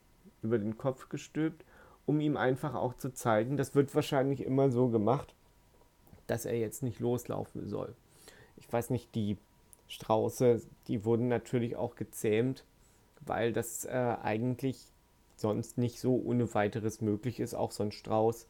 über 0.43 0.59
den 0.59 0.79
Kopf 0.79 1.09
gestülpt, 1.09 1.65
um 2.07 2.21
ihm 2.21 2.37
einfach 2.37 2.75
auch 2.75 2.95
zu 2.95 3.13
zeigen, 3.13 3.57
das 3.57 3.75
wird 3.75 3.95
wahrscheinlich 3.95 4.45
immer 4.45 4.71
so 4.71 4.89
gemacht, 4.89 5.35
dass 6.27 6.45
er 6.45 6.57
jetzt 6.57 6.83
nicht 6.83 7.01
loslaufen 7.01 7.69
soll 7.69 7.95
ich 8.57 8.73
weiß 8.73 8.91
nicht, 8.91 9.15
die 9.15 9.37
Strauße, 9.89 10.63
die 10.89 11.05
wurden 11.05 11.29
natürlich 11.29 11.77
auch 11.77 11.95
gezähmt, 11.95 12.65
weil 13.21 13.53
das 13.53 13.85
äh, 13.85 14.17
eigentlich 14.23 14.91
sonst 15.37 15.79
nicht 15.79 16.01
so 16.01 16.17
ohne 16.17 16.53
weiteres 16.55 17.01
möglich 17.01 17.41
ist, 17.41 17.55
auch 17.55 17.71
so 17.71 17.83
ein 17.83 17.93
Strauß 17.93 18.47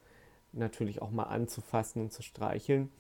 natürlich 0.53 1.03
auch 1.03 1.11
mal 1.11 1.25
anzufassen 1.25 2.03
und 2.03 2.13
zu 2.13 2.23
streicheln. 2.23 2.91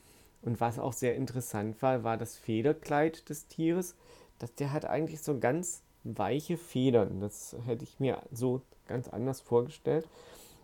Und 0.42 0.60
was 0.60 0.78
auch 0.78 0.92
sehr 0.92 1.14
interessant 1.14 1.80
war, 1.82 2.04
war 2.04 2.16
das 2.16 2.36
Federkleid 2.36 3.28
des 3.28 3.46
Tieres. 3.46 3.94
Das, 4.38 4.54
der 4.54 4.72
hat 4.72 4.84
eigentlich 4.84 5.22
so 5.22 5.38
ganz 5.38 5.82
weiche 6.04 6.56
Federn. 6.56 7.20
Das 7.20 7.56
hätte 7.64 7.84
ich 7.84 7.98
mir 7.98 8.22
so 8.30 8.60
ganz 8.86 9.08
anders 9.08 9.40
vorgestellt. 9.40 10.08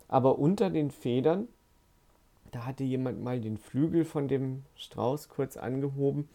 Aber 0.07 0.37
unter 0.37 0.69
den 0.69 0.91
Federn 0.91 1.47
da 2.53 2.65
hatte 2.65 2.83
jemand 2.83 3.21
mal 3.21 3.41
den 3.41 3.57
Flügel 3.57 4.05
von 4.05 4.27
dem 4.27 4.63
Strauß 4.75 5.27
kurz 5.27 5.57
angehoben. 5.57 6.29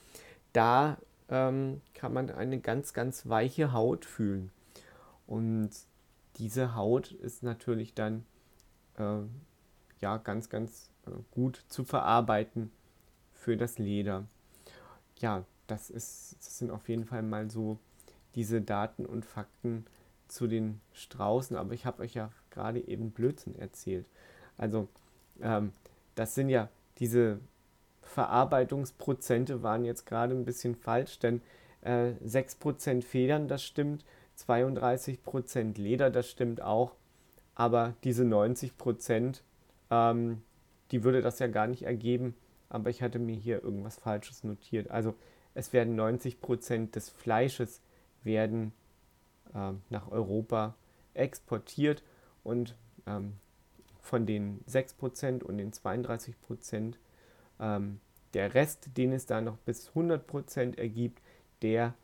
Da 0.53 0.99
ähm, 1.29 1.81
kann 1.95 2.13
man 2.13 2.31
eine 2.31 2.59
ganz, 2.59 2.93
ganz 2.93 3.29
weiche 3.29 3.73
Haut 3.73 4.05
fühlen. 4.05 4.51
Und 5.29 5.71
diese 6.39 6.75
Haut 6.75 7.13
ist 7.13 7.43
natürlich 7.43 7.95
dann 7.95 8.25
äh, 8.97 9.21
ja 10.01 10.17
ganz, 10.19 10.49
ganz 10.49 10.91
äh, 11.07 11.11
gut 11.31 11.65
zu 11.69 11.85
verarbeiten 11.85 12.71
für 13.33 13.57
das 13.57 13.79
Leder. 13.79 14.25
Ja, 15.21 15.45
das, 15.67 15.91
ist, 15.91 16.37
das 16.39 16.59
sind 16.59 16.71
auf 16.71 16.89
jeden 16.89 17.05
Fall 17.05 17.23
mal 17.23 17.51
so 17.51 17.79
diese 18.35 18.61
Daten 18.61 19.05
und 19.07 19.25
Fakten 19.25 19.87
zu 20.29 20.47
den 20.47 20.81
Straußen. 20.93 21.57
Aber 21.57 21.75
ich 21.75 21.87
habe 21.87 22.03
euch 22.03 22.15
ja 22.15 22.31
gerade 22.51 22.87
eben 22.87 23.11
Blödsinn 23.11 23.59
erzählt. 23.59 24.07
Also 24.57 24.89
ähm, 25.41 25.73
das 26.15 26.35
sind 26.35 26.49
ja 26.49 26.69
diese 26.99 27.41
Verarbeitungsprozente 28.03 29.63
waren 29.63 29.85
jetzt 29.85 30.07
gerade 30.07 30.35
ein 30.35 30.45
bisschen 30.45 30.75
falsch, 30.75 31.19
denn 31.19 31.43
äh, 31.83 32.13
6% 32.25 33.03
Federn, 33.03 33.49
das 33.49 33.63
stimmt, 33.63 34.05
32% 34.47 35.81
Leder, 35.81 36.11
das 36.11 36.29
stimmt 36.29 36.61
auch, 36.63 36.95
aber 37.55 37.95
diese 38.05 38.25
90%, 38.25 39.43
ähm, 39.91 40.43
die 40.91 41.05
würde 41.05 41.23
das 41.23 41.39
ja 41.39 41.49
gar 41.49 41.67
nicht 41.67 41.83
ergeben, 41.83 42.35
aber 42.69 42.91
ich 42.91 43.03
hatte 43.03 43.19
mir 43.19 43.35
hier 43.35 43.63
irgendwas 43.63 43.97
Falsches 43.97 44.45
notiert. 44.45 44.91
Also 44.91 45.15
es 45.55 45.73
werden 45.73 45.99
90% 45.99 46.93
des 46.93 47.09
Fleisches 47.11 47.81
werden 48.23 48.73
äh, 49.55 49.73
nach 49.91 50.11
Europa 50.11 50.75
exportiert. 51.15 52.03
Und 52.45 52.77
ähm, 53.07 53.35
von 54.01 54.25
den 54.25 54.65
6% 54.67 55.43
und 55.43 55.59
den 55.59 55.73
32% 55.73 56.95
ähm, 57.61 58.01
der 58.35 58.55
Rest, 58.55 58.97
den 58.97 59.13
es 59.13 59.27
da 59.27 59.41
noch 59.41 59.59
bis 59.59 59.91
100% 59.91 60.79
ergibt, 60.79 61.21
der 61.63 61.95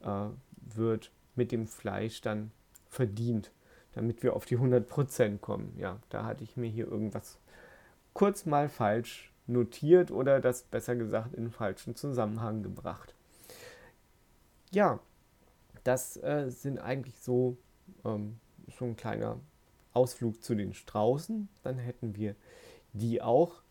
äh, 0.00 0.26
wird 0.60 1.10
mit 1.38 1.52
dem 1.52 1.66
Fleisch 1.66 2.20
dann 2.20 2.50
verdient, 2.88 3.50
damit 3.94 4.22
wir 4.22 4.36
auf 4.36 4.44
die 4.44 4.58
100% 4.58 5.38
kommen. 5.38 5.74
Ja, 5.78 5.98
da 6.10 6.24
hatte 6.24 6.44
ich 6.44 6.58
mir 6.58 6.68
hier 6.68 6.86
irgendwas 6.86 7.38
kurz 8.12 8.44
mal 8.44 8.68
falsch 8.68 9.32
notiert 9.46 10.10
oder 10.10 10.40
das 10.40 10.64
besser 10.64 10.96
gesagt 10.96 11.34
in 11.34 11.50
falschen 11.50 11.94
Zusammenhang 11.96 12.62
gebracht. 12.62 13.14
Ja, 14.70 15.00
das 15.84 16.16
äh, 16.18 16.50
sind 16.50 16.78
eigentlich 16.78 17.18
so 17.20 17.56
ähm, 18.04 18.38
schon 18.68 18.90
ein 18.90 18.96
kleiner 18.96 19.38
Ausflug 19.94 20.42
zu 20.42 20.54
den 20.54 20.74
Straußen. 20.74 21.48
Dann 21.62 21.78
hätten 21.78 22.16
wir 22.16 22.34
die 22.92 23.22
auch 23.22 23.62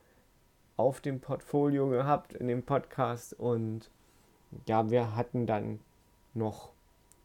auf 0.78 1.02
dem 1.02 1.20
Portfolio 1.20 1.90
gehabt 1.90 2.34
in 2.34 2.48
dem 2.48 2.64
Podcast 2.64 3.34
und 3.34 3.92
ja, 4.66 4.90
wir 4.90 5.16
hatten 5.16 5.46
dann 5.46 5.80
noch 6.34 6.72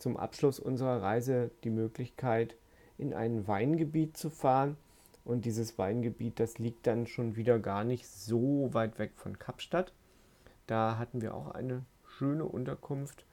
zum 0.02 0.16
Abschluss 0.16 0.58
unserer 0.58 1.00
Reise 1.00 1.52
die 1.62 1.70
Möglichkeit, 1.70 2.56
in 2.98 3.14
ein 3.14 3.46
Weingebiet 3.46 4.16
zu 4.16 4.30
fahren. 4.30 4.76
Und 5.24 5.44
dieses 5.44 5.78
Weingebiet, 5.78 6.40
das 6.40 6.58
liegt 6.58 6.88
dann 6.88 7.06
schon 7.06 7.36
wieder 7.36 7.60
gar 7.60 7.84
nicht 7.84 8.08
so 8.08 8.74
weit 8.74 8.98
weg 8.98 9.12
von 9.14 9.38
Kapstadt. 9.38 9.92
Da 10.66 10.98
hatten 10.98 11.22
wir 11.22 11.34
auch 11.34 11.52
eine 11.52 11.84
schöne 12.04 12.44
Unterkunft 12.44 13.24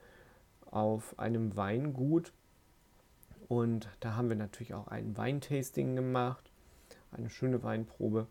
auf 0.69 1.17
einem 1.17 1.55
Weingut. 1.55 2.33
Und 3.47 3.89
da 3.99 4.15
haben 4.15 4.29
wir 4.29 4.35
natürlich 4.35 4.75
auch 4.75 4.87
ein 4.89 5.17
Weintasting 5.17 5.95
gemacht, 5.95 6.51
eine 7.11 7.31
schöne 7.31 7.63
Weinprobe. 7.63 8.27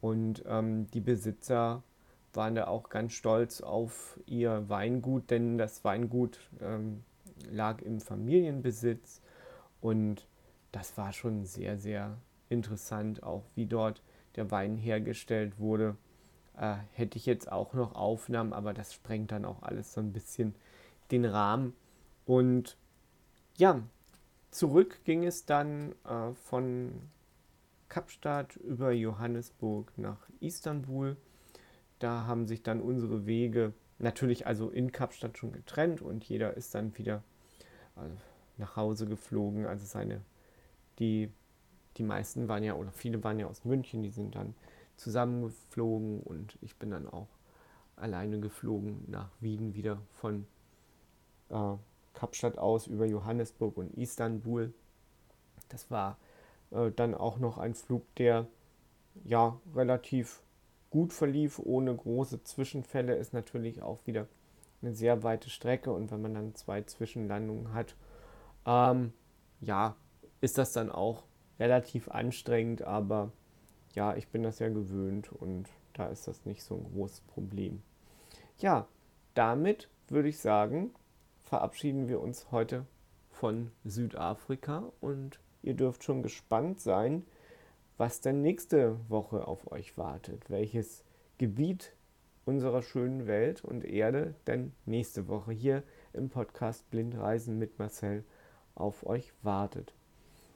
Und 0.00 0.42
ähm, 0.46 0.90
die 0.92 1.00
Besitzer 1.00 1.82
waren 2.32 2.54
da 2.54 2.66
auch 2.66 2.88
ganz 2.88 3.12
stolz 3.12 3.60
auf 3.60 4.18
ihr 4.24 4.70
Weingut, 4.70 5.30
denn 5.30 5.58
das 5.58 5.84
Weingut 5.84 6.38
ähm, 6.62 7.04
lag 7.50 7.82
im 7.82 8.00
Familienbesitz 8.00 9.20
und 9.80 10.26
das 10.72 10.96
war 10.96 11.12
schon 11.12 11.44
sehr, 11.44 11.78
sehr 11.78 12.18
interessant, 12.48 13.22
auch 13.22 13.44
wie 13.54 13.66
dort 13.66 14.02
der 14.36 14.50
Wein 14.50 14.76
hergestellt 14.76 15.58
wurde. 15.58 15.96
Äh, 16.56 16.76
hätte 16.92 17.18
ich 17.18 17.26
jetzt 17.26 17.50
auch 17.50 17.74
noch 17.74 17.94
Aufnahmen, 17.94 18.52
aber 18.52 18.74
das 18.74 18.92
sprengt 18.92 19.32
dann 19.32 19.44
auch 19.44 19.62
alles 19.62 19.92
so 19.92 20.00
ein 20.00 20.12
bisschen 20.12 20.54
den 21.10 21.24
Rahmen. 21.24 21.74
Und 22.26 22.76
ja, 23.56 23.82
zurück 24.50 25.00
ging 25.04 25.24
es 25.24 25.46
dann 25.46 25.92
äh, 26.04 26.32
von 26.34 26.92
Kapstadt 27.88 28.56
über 28.56 28.92
Johannesburg 28.92 29.92
nach 29.96 30.28
Istanbul. 30.40 31.16
Da 31.98 32.26
haben 32.26 32.46
sich 32.46 32.62
dann 32.62 32.80
unsere 32.80 33.26
Wege 33.26 33.72
natürlich 33.98 34.46
also 34.46 34.70
in 34.70 34.92
Kapstadt 34.92 35.38
schon 35.38 35.52
getrennt 35.52 36.02
und 36.02 36.24
jeder 36.24 36.56
ist 36.56 36.74
dann 36.74 36.96
wieder 36.96 37.22
äh, 37.96 38.00
nach 38.56 38.76
Hause 38.76 39.06
geflogen. 39.06 39.66
Also 39.66 39.86
seine, 39.86 40.20
die, 40.98 41.30
die 41.96 42.02
meisten 42.02 42.48
waren 42.48 42.64
ja, 42.64 42.74
oder 42.74 42.92
viele 42.92 43.22
waren 43.24 43.38
ja 43.38 43.46
aus 43.46 43.64
München, 43.64 44.02
die 44.02 44.10
sind 44.10 44.34
dann 44.34 44.54
zusammengeflogen 44.96 46.20
und 46.20 46.58
ich 46.60 46.76
bin 46.76 46.90
dann 46.90 47.08
auch 47.08 47.28
alleine 47.96 48.40
geflogen 48.40 49.04
nach 49.08 49.30
Wien 49.40 49.74
wieder 49.74 50.00
von 50.12 50.46
äh, 51.50 51.74
Kapstadt 52.14 52.58
aus 52.58 52.86
über 52.86 53.06
Johannesburg 53.06 53.76
und 53.76 53.96
Istanbul. 53.96 54.72
Das 55.68 55.90
war 55.90 56.18
äh, 56.70 56.90
dann 56.90 57.14
auch 57.14 57.38
noch 57.38 57.58
ein 57.58 57.74
Flug, 57.74 58.02
der 58.16 58.46
ja 59.24 59.60
relativ 59.74 60.42
gut 60.90 61.12
verlief, 61.12 61.58
ohne 61.58 61.94
große 61.94 62.42
Zwischenfälle, 62.42 63.14
ist 63.14 63.32
natürlich 63.32 63.82
auch 63.82 64.06
wieder 64.06 64.26
eine 64.82 64.94
sehr 64.94 65.22
weite 65.22 65.50
Strecke. 65.50 65.92
Und 65.92 66.10
wenn 66.10 66.22
man 66.22 66.34
dann 66.34 66.54
zwei 66.54 66.82
Zwischenlandungen 66.82 67.72
hat, 67.72 67.96
ähm, 68.66 69.12
ja, 69.60 69.96
ist 70.40 70.58
das 70.58 70.72
dann 70.72 70.90
auch 70.90 71.24
relativ 71.58 72.08
anstrengend, 72.08 72.82
aber 72.82 73.32
ja, 73.94 74.14
ich 74.16 74.28
bin 74.28 74.42
das 74.44 74.60
ja 74.60 74.68
gewöhnt 74.68 75.32
und 75.32 75.68
da 75.94 76.06
ist 76.06 76.28
das 76.28 76.44
nicht 76.46 76.62
so 76.62 76.76
ein 76.76 76.84
großes 76.92 77.22
Problem. 77.22 77.82
Ja, 78.58 78.86
damit 79.34 79.88
würde 80.08 80.28
ich 80.28 80.38
sagen, 80.38 80.94
verabschieden 81.42 82.08
wir 82.08 82.20
uns 82.20 82.52
heute 82.52 82.86
von 83.30 83.70
Südafrika. 83.84 84.92
Und 85.00 85.40
ihr 85.62 85.74
dürft 85.74 86.04
schon 86.04 86.22
gespannt 86.22 86.80
sein, 86.80 87.24
was 87.98 88.20
denn 88.20 88.42
nächste 88.42 88.98
Woche 89.10 89.46
auf 89.46 89.70
euch 89.72 89.98
wartet, 89.98 90.48
welches 90.48 91.04
Gebiet 91.36 91.92
unserer 92.44 92.82
schönen 92.82 93.26
Welt 93.26 93.64
und 93.64 93.84
Erde 93.84 94.34
denn 94.46 94.72
nächste 94.86 95.26
Woche 95.28 95.52
hier 95.52 95.82
im 96.12 96.30
Podcast 96.30 96.88
Blindreisen 96.90 97.58
mit 97.58 97.80
Marcel 97.80 98.24
auf 98.76 99.04
euch 99.04 99.32
wartet. 99.42 99.94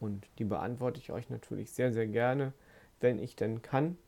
Und 0.01 0.27
die 0.38 0.45
beantworte 0.45 0.99
ich 0.99 1.12
euch 1.12 1.29
natürlich 1.29 1.73
sehr, 1.73 1.93
sehr 1.93 2.07
gerne, 2.07 2.53
wenn 3.01 3.19
ich 3.19 3.37
denn 3.37 3.62
kann. 3.62 3.99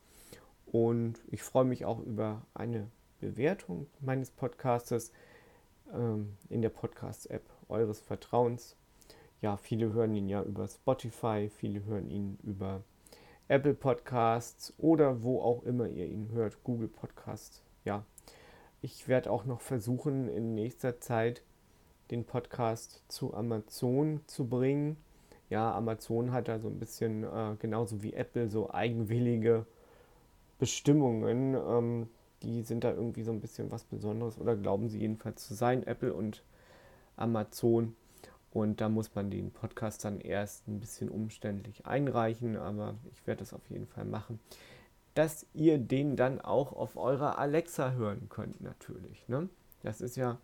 Und 0.66 1.20
ich 1.30 1.42
freue 1.42 1.64
mich 1.64 1.84
auch 1.84 2.00
über 2.00 2.42
eine 2.54 2.88
Bewertung 3.20 3.86
meines 4.00 4.30
Podcastes 4.30 5.12
ähm, 5.92 6.36
in 6.48 6.62
der 6.62 6.70
Podcast-App 6.70 7.44
eures 7.68 8.00
Vertrauens 8.00 8.76
ja, 9.42 9.56
viele 9.56 9.92
hören 9.92 10.14
ihn 10.14 10.28
ja 10.28 10.40
über 10.42 10.68
Spotify, 10.68 11.50
viele 11.52 11.84
hören 11.84 12.08
ihn 12.08 12.38
über 12.44 12.82
Apple 13.48 13.74
Podcasts 13.74 14.72
oder 14.78 15.24
wo 15.24 15.40
auch 15.40 15.64
immer 15.64 15.88
ihr 15.88 16.06
ihn 16.06 16.30
hört, 16.30 16.62
Google 16.62 16.86
Podcasts. 16.86 17.60
Ja, 17.84 18.04
ich 18.82 19.06
werde 19.06 19.30
auch 19.30 19.44
noch 19.44 19.60
versuchen, 19.60 20.28
in 20.28 20.54
nächster 20.54 21.00
Zeit 21.00 21.42
den 22.10 22.24
Podcast 22.24 23.02
zu 23.08 23.32
Amazon 23.32 24.20
zu 24.26 24.48
bringen. 24.48 24.96
Ja, 25.48 25.72
Amazon 25.72 26.32
hat 26.32 26.48
da 26.48 26.58
so 26.58 26.68
ein 26.68 26.80
bisschen, 26.80 27.22
äh, 27.22 27.56
genauso 27.60 28.02
wie 28.02 28.12
Apple, 28.12 28.48
so 28.48 28.72
eigenwillige 28.72 29.66
Bestimmungen. 30.58 31.54
Ähm, 31.54 32.08
die 32.42 32.62
sind 32.62 32.82
da 32.82 32.92
irgendwie 32.92 33.22
so 33.22 33.30
ein 33.30 33.40
bisschen 33.40 33.70
was 33.70 33.84
Besonderes 33.84 34.38
oder 34.38 34.56
glauben 34.56 34.88
sie 34.88 34.98
jedenfalls 34.98 35.46
zu 35.46 35.54
sein, 35.54 35.86
Apple 35.86 36.12
und 36.12 36.42
Amazon. 37.16 37.94
Und 38.50 38.80
da 38.80 38.88
muss 38.88 39.14
man 39.14 39.30
den 39.30 39.52
Podcast 39.52 40.04
dann 40.04 40.20
erst 40.20 40.66
ein 40.68 40.80
bisschen 40.80 41.08
umständlich 41.08 41.86
einreichen, 41.86 42.56
aber 42.56 42.96
ich 43.12 43.26
werde 43.26 43.40
das 43.40 43.54
auf 43.54 43.62
jeden 43.70 43.86
Fall 43.86 44.04
machen. 44.04 44.40
Dass 45.14 45.46
ihr 45.52 45.78
den 45.78 46.16
dann 46.16 46.40
auch 46.40 46.72
auf 46.72 46.96
eurer 46.96 47.38
Alexa 47.38 47.92
hören 47.92 48.28
könnt, 48.28 48.60
natürlich. 48.60 49.28
Ne? 49.28 49.48
Das 49.82 50.00
ist 50.00 50.16
ja 50.16 50.38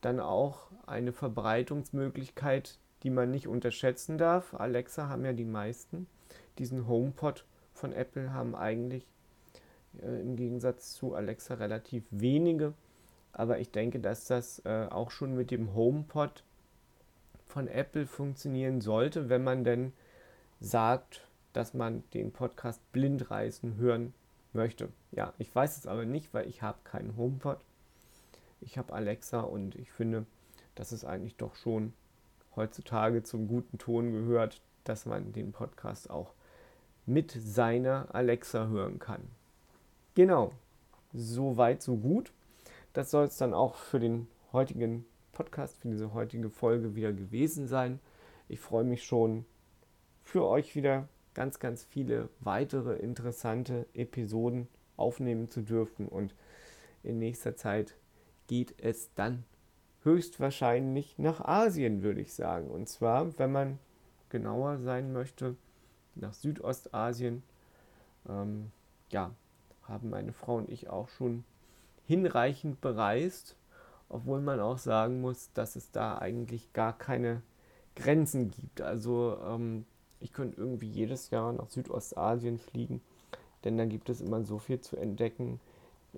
dann 0.00 0.20
auch 0.20 0.68
eine 0.86 1.12
Verbreitungsmöglichkeit, 1.12 2.78
die 3.02 3.10
man 3.10 3.30
nicht 3.30 3.46
unterschätzen 3.46 4.18
darf. 4.18 4.54
Alexa 4.54 5.08
haben 5.08 5.24
ja 5.24 5.32
die 5.32 5.44
meisten. 5.44 6.06
Diesen 6.58 6.88
HomePod 6.88 7.44
von 7.72 7.92
Apple 7.92 8.32
haben 8.32 8.54
eigentlich 8.54 9.06
äh, 10.02 10.20
im 10.20 10.36
Gegensatz 10.36 10.94
zu 10.94 11.14
Alexa 11.14 11.54
relativ 11.54 12.04
wenige. 12.10 12.74
Aber 13.32 13.58
ich 13.58 13.70
denke, 13.70 14.00
dass 14.00 14.26
das 14.26 14.60
äh, 14.64 14.86
auch 14.90 15.10
schon 15.10 15.34
mit 15.34 15.50
dem 15.50 15.74
HomePod 15.74 16.44
von 17.46 17.68
Apple 17.68 18.06
funktionieren 18.06 18.80
sollte, 18.80 19.28
wenn 19.28 19.44
man 19.44 19.64
denn 19.64 19.92
sagt, 20.60 21.28
dass 21.52 21.74
man 21.74 22.02
den 22.14 22.32
Podcast 22.32 22.80
Blindreisen 22.92 23.76
hören 23.76 24.14
möchte. 24.52 24.88
Ja, 25.12 25.32
ich 25.38 25.54
weiß 25.54 25.78
es 25.78 25.86
aber 25.86 26.04
nicht, 26.04 26.32
weil 26.34 26.48
ich 26.48 26.62
habe 26.62 26.78
keinen 26.84 27.16
HomePod. 27.16 27.58
Ich 28.60 28.78
habe 28.78 28.92
Alexa 28.92 29.40
und 29.40 29.74
ich 29.76 29.90
finde, 29.90 30.26
dass 30.74 30.92
es 30.92 31.04
eigentlich 31.04 31.36
doch 31.36 31.54
schon 31.56 31.92
heutzutage 32.56 33.22
zum 33.22 33.48
guten 33.48 33.78
Ton 33.78 34.12
gehört, 34.12 34.60
dass 34.84 35.06
man 35.06 35.32
den 35.32 35.52
Podcast 35.52 36.10
auch 36.10 36.32
mit 37.06 37.32
seiner 37.32 38.14
Alexa 38.14 38.68
hören 38.68 38.98
kann. 38.98 39.22
Genau, 40.14 40.52
so 41.12 41.56
weit, 41.56 41.82
so 41.82 41.96
gut. 41.96 42.32
Das 42.92 43.10
soll 43.10 43.26
es 43.26 43.36
dann 43.36 43.54
auch 43.54 43.76
für 43.76 44.00
den 44.00 44.26
heutigen 44.52 45.06
Podcast, 45.32 45.78
für 45.78 45.88
diese 45.88 46.12
heutige 46.12 46.50
Folge 46.50 46.94
wieder 46.94 47.12
gewesen 47.12 47.66
sein. 47.66 48.00
Ich 48.48 48.60
freue 48.60 48.84
mich 48.84 49.04
schon 49.04 49.44
für 50.22 50.44
euch 50.46 50.74
wieder 50.74 51.08
ganz, 51.34 51.58
ganz 51.58 51.84
viele 51.84 52.28
weitere 52.40 52.96
interessante 52.96 53.86
Episoden 53.94 54.68
aufnehmen 54.96 55.50
zu 55.50 55.62
dürfen 55.62 56.08
und 56.08 56.34
in 57.02 57.18
nächster 57.18 57.56
Zeit 57.56 57.96
geht 58.46 58.74
es 58.78 59.14
dann 59.14 59.44
höchstwahrscheinlich 60.02 61.18
nach 61.18 61.40
Asien, 61.40 62.02
würde 62.02 62.20
ich 62.20 62.34
sagen. 62.34 62.68
Und 62.70 62.88
zwar, 62.88 63.38
wenn 63.38 63.52
man 63.52 63.78
genauer 64.28 64.78
sein 64.78 65.12
möchte, 65.12 65.56
nach 66.14 66.34
Südostasien. 66.34 67.42
Ähm, 68.28 68.70
ja, 69.10 69.32
haben 69.82 70.10
meine 70.10 70.32
Frau 70.32 70.56
und 70.56 70.70
ich 70.70 70.88
auch 70.88 71.08
schon 71.08 71.44
hinreichend 72.06 72.80
bereist, 72.80 73.56
obwohl 74.08 74.40
man 74.40 74.60
auch 74.60 74.78
sagen 74.78 75.20
muss, 75.20 75.52
dass 75.52 75.76
es 75.76 75.90
da 75.90 76.18
eigentlich 76.18 76.72
gar 76.72 76.96
keine 76.96 77.42
Grenzen 77.96 78.50
gibt. 78.50 78.80
Also 78.80 79.38
ähm, 79.44 79.84
ich 80.20 80.32
könnte 80.32 80.60
irgendwie 80.60 80.88
jedes 80.88 81.30
Jahr 81.30 81.52
nach 81.52 81.70
Südostasien 81.70 82.58
fliegen, 82.58 83.00
denn 83.64 83.76
da 83.76 83.84
gibt 83.84 84.08
es 84.08 84.20
immer 84.20 84.42
so 84.44 84.58
viel 84.58 84.80
zu 84.80 84.96
entdecken. 84.96 85.60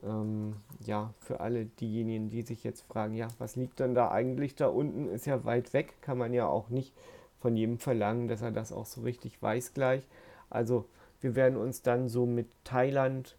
Ähm, 0.02 0.56
ja, 0.84 1.12
für 1.18 1.40
alle 1.40 1.66
diejenigen, 1.66 2.30
die 2.30 2.42
sich 2.42 2.64
jetzt 2.64 2.82
fragen, 2.82 3.14
ja, 3.14 3.28
was 3.38 3.56
liegt 3.56 3.80
denn 3.80 3.94
da 3.94 4.10
eigentlich 4.10 4.54
da 4.54 4.68
unten? 4.68 5.08
Ist 5.08 5.26
ja 5.26 5.44
weit 5.44 5.72
weg, 5.72 5.94
kann 6.00 6.18
man 6.18 6.32
ja 6.32 6.46
auch 6.46 6.70
nicht 6.70 6.92
von 7.40 7.56
jedem 7.56 7.78
verlangen, 7.78 8.28
dass 8.28 8.42
er 8.42 8.52
das 8.52 8.72
auch 8.72 8.86
so 8.86 9.02
richtig 9.02 9.42
weiß 9.42 9.74
gleich. 9.74 10.06
Also 10.48 10.86
wir 11.20 11.34
werden 11.34 11.58
uns 11.58 11.82
dann 11.82 12.08
so 12.08 12.26
mit 12.26 12.48
Thailand, 12.64 13.36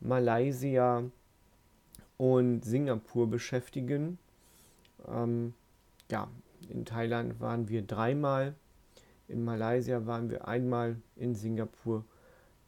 Malaysia 0.00 1.04
und 2.16 2.64
Singapur 2.64 3.28
beschäftigen. 3.28 4.18
Ähm, 5.08 5.54
ja, 6.10 6.28
in 6.68 6.84
Thailand 6.84 7.40
waren 7.40 7.68
wir 7.68 7.82
dreimal, 7.82 8.54
in 9.28 9.44
Malaysia 9.44 10.06
waren 10.06 10.30
wir 10.30 10.46
einmal, 10.48 10.96
in 11.16 11.34
Singapur 11.34 12.04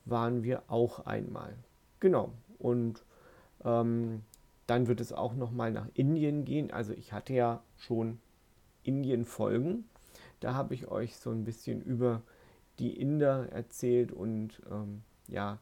waren 0.05 0.43
wir 0.43 0.63
auch 0.69 1.07
einmal. 1.07 1.55
Genau. 2.01 2.33
Und 2.59 3.05
ähm, 3.65 4.23
dann 4.67 4.89
wird 4.89 5.01
es 5.01 5.13
auch 5.13 5.35
noch 5.35 5.51
mal 5.51 5.73
nach 5.73 5.89
Indien 5.95 6.45
gehen. 6.45 6.71
Also 6.71 6.93
ich 6.93 7.13
hatte 7.13 7.35
ja 7.35 7.63
schon 7.77 8.19
Indien-Folgen. 8.83 9.85
Da 10.41 10.55
habe 10.55 10.75
ich 10.75 10.89
euch 10.89 11.17
so 11.17 11.31
ein 11.31 11.45
bisschen 11.45 11.83
über 11.83 12.23
die 12.79 12.99
Inder 13.01 13.49
erzählt 13.53 14.13
und 14.13 14.61
ähm, 14.71 15.03
ja, 15.29 15.59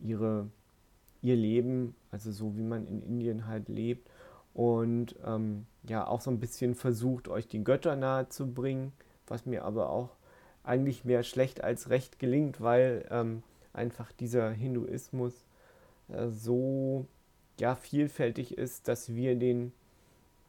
ihre, 0.00 0.48
ihr 1.20 1.36
Leben, 1.36 1.94
also 2.10 2.30
so 2.30 2.56
wie 2.56 2.62
man 2.62 2.86
in 2.86 3.02
Indien 3.02 3.46
halt 3.46 3.68
lebt. 3.68 4.08
Und 4.54 5.16
ähm, 5.24 5.66
ja, 5.84 6.06
auch 6.06 6.20
so 6.20 6.30
ein 6.30 6.40
bisschen 6.40 6.74
versucht, 6.74 7.28
euch 7.28 7.48
die 7.48 7.62
Götter 7.62 7.96
nahe 7.96 8.28
zu 8.28 8.52
bringen, 8.52 8.92
was 9.30 9.46
mir 9.46 9.64
aber 9.64 9.90
auch 9.90 10.10
eigentlich 10.64 11.04
mehr 11.04 11.22
schlecht 11.22 11.62
als 11.64 11.90
recht 11.90 12.18
gelingt, 12.18 12.60
weil 12.60 13.06
ähm, 13.10 13.42
einfach 13.72 14.12
dieser 14.12 14.50
Hinduismus 14.50 15.44
äh, 16.08 16.28
so 16.28 17.06
ja, 17.58 17.74
vielfältig 17.74 18.56
ist, 18.56 18.88
dass 18.88 19.14
wir 19.14 19.36
den 19.36 19.72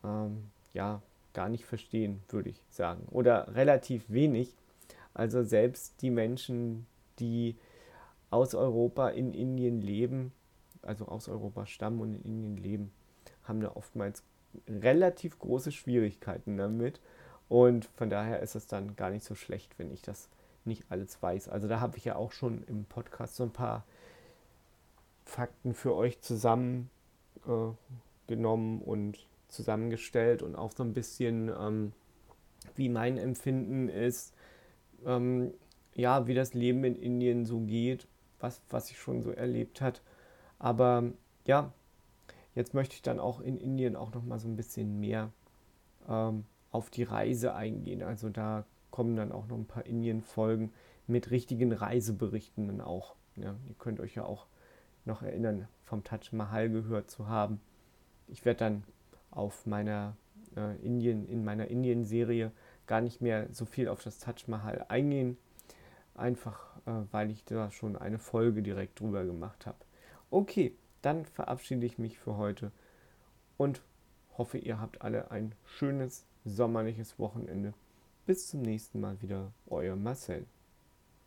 ähm, 0.03 0.49
ja, 0.73 1.01
gar 1.33 1.49
nicht 1.49 1.65
verstehen, 1.65 2.21
würde 2.29 2.49
ich 2.49 2.61
sagen. 2.69 3.07
Oder 3.11 3.55
relativ 3.55 4.09
wenig. 4.09 4.55
Also 5.13 5.43
selbst 5.43 6.01
die 6.01 6.11
Menschen, 6.11 6.85
die 7.19 7.55
aus 8.29 8.53
Europa 8.55 9.09
in 9.09 9.33
Indien 9.33 9.81
leben, 9.81 10.31
also 10.81 11.07
aus 11.07 11.27
Europa 11.27 11.65
stammen 11.65 11.99
und 11.99 12.13
in 12.13 12.23
Indien 12.23 12.57
leben, 12.57 12.91
haben 13.43 13.61
da 13.61 13.71
oftmals 13.75 14.23
relativ 14.67 15.39
große 15.39 15.71
Schwierigkeiten 15.71 16.57
damit. 16.57 16.99
Und 17.49 17.85
von 17.95 18.09
daher 18.09 18.39
ist 18.39 18.55
es 18.55 18.67
dann 18.67 18.95
gar 18.95 19.09
nicht 19.09 19.25
so 19.25 19.35
schlecht, 19.35 19.77
wenn 19.77 19.91
ich 19.91 20.01
das 20.01 20.29
nicht 20.65 20.83
alles 20.89 21.21
weiß. 21.21 21.49
Also 21.49 21.67
da 21.67 21.79
habe 21.79 21.97
ich 21.97 22.05
ja 22.05 22.15
auch 22.15 22.31
schon 22.31 22.63
im 22.67 22.85
Podcast 22.85 23.35
so 23.35 23.43
ein 23.43 23.51
paar 23.51 23.83
Fakten 25.25 25.73
für 25.73 25.95
euch 25.95 26.21
zusammengenommen 26.21 26.89
äh, 27.47 28.85
und 28.85 29.27
zusammengestellt 29.47 30.43
und 30.43 30.55
auch 30.55 30.71
so 30.71 30.83
ein 30.83 30.93
bisschen, 30.93 31.49
ähm, 31.49 31.91
wie 32.75 32.87
mein 32.87 33.17
Empfinden 33.17 33.89
ist, 33.89 34.33
ähm, 35.05 35.51
ja, 35.95 36.27
wie 36.27 36.35
das 36.35 36.53
Leben 36.53 36.83
in 36.83 36.95
Indien 36.95 37.45
so 37.45 37.59
geht, 37.61 38.07
was, 38.39 38.61
was 38.69 38.91
ich 38.91 38.99
schon 38.99 39.21
so 39.21 39.31
erlebt 39.31 39.81
hat. 39.81 40.01
Aber 40.59 41.03
ja, 41.45 41.73
jetzt 42.53 42.73
möchte 42.73 42.95
ich 42.95 43.01
dann 43.01 43.19
auch 43.19 43.39
in 43.41 43.57
Indien 43.57 43.95
auch 43.95 44.13
noch 44.13 44.23
mal 44.23 44.39
so 44.39 44.47
ein 44.47 44.55
bisschen 44.55 44.99
mehr 44.99 45.31
ähm, 46.07 46.45
auf 46.71 46.89
die 46.89 47.03
Reise 47.03 47.53
eingehen. 47.53 48.03
Also 48.03 48.29
da 48.29 48.65
kommen 48.91 49.15
dann 49.15 49.31
auch 49.31 49.47
noch 49.47 49.57
ein 49.57 49.65
paar 49.65 49.85
Indien-Folgen 49.85 50.71
mit 51.07 51.31
richtigen 51.31 51.71
Reiseberichten 51.71 52.67
dann 52.67 52.81
auch. 52.81 53.15
Ja, 53.35 53.55
ihr 53.67 53.75
könnt 53.77 53.99
euch 53.99 54.15
ja 54.15 54.23
auch 54.25 54.47
noch 55.05 55.21
erinnern, 55.21 55.67
vom 55.85 56.03
Taj 56.03 56.31
Mahal 56.31 56.69
gehört 56.69 57.09
zu 57.09 57.27
haben. 57.27 57.61
Ich 58.27 58.45
werde 58.45 58.59
dann 58.59 58.83
auf 59.31 59.65
meiner 59.65 60.15
äh, 60.55 60.75
Indien, 60.85 61.27
in 61.27 61.43
meiner 61.43 61.67
Indien-Serie 61.67 62.51
gar 62.85 63.01
nicht 63.01 63.21
mehr 63.21 63.47
so 63.51 63.65
viel 63.65 63.87
auf 63.87 64.03
das 64.03 64.19
Taj 64.19 64.35
Mahal 64.47 64.85
eingehen. 64.89 65.37
Einfach 66.15 66.69
äh, 66.85 66.91
weil 67.11 67.31
ich 67.31 67.45
da 67.45 67.71
schon 67.71 67.95
eine 67.95 68.19
Folge 68.19 68.61
direkt 68.61 68.99
drüber 68.99 69.25
gemacht 69.25 69.65
habe. 69.65 69.77
Okay, 70.31 70.75
dann 71.01 71.25
verabschiede 71.25 71.85
ich 71.85 71.97
mich 71.97 72.17
für 72.17 72.37
heute 72.37 72.71
und 73.57 73.81
hoffe, 74.37 74.57
ihr 74.57 74.79
habt 74.79 75.01
alle 75.01 75.31
ein 75.31 75.53
schönes 75.65 76.25
sommerliches 76.45 77.17
Wochenende. 77.19 77.73
Bis 78.25 78.47
zum 78.47 78.61
nächsten 78.61 78.99
Mal 78.99 79.21
wieder, 79.21 79.51
euer 79.67 79.95
Marcel. 79.95 80.45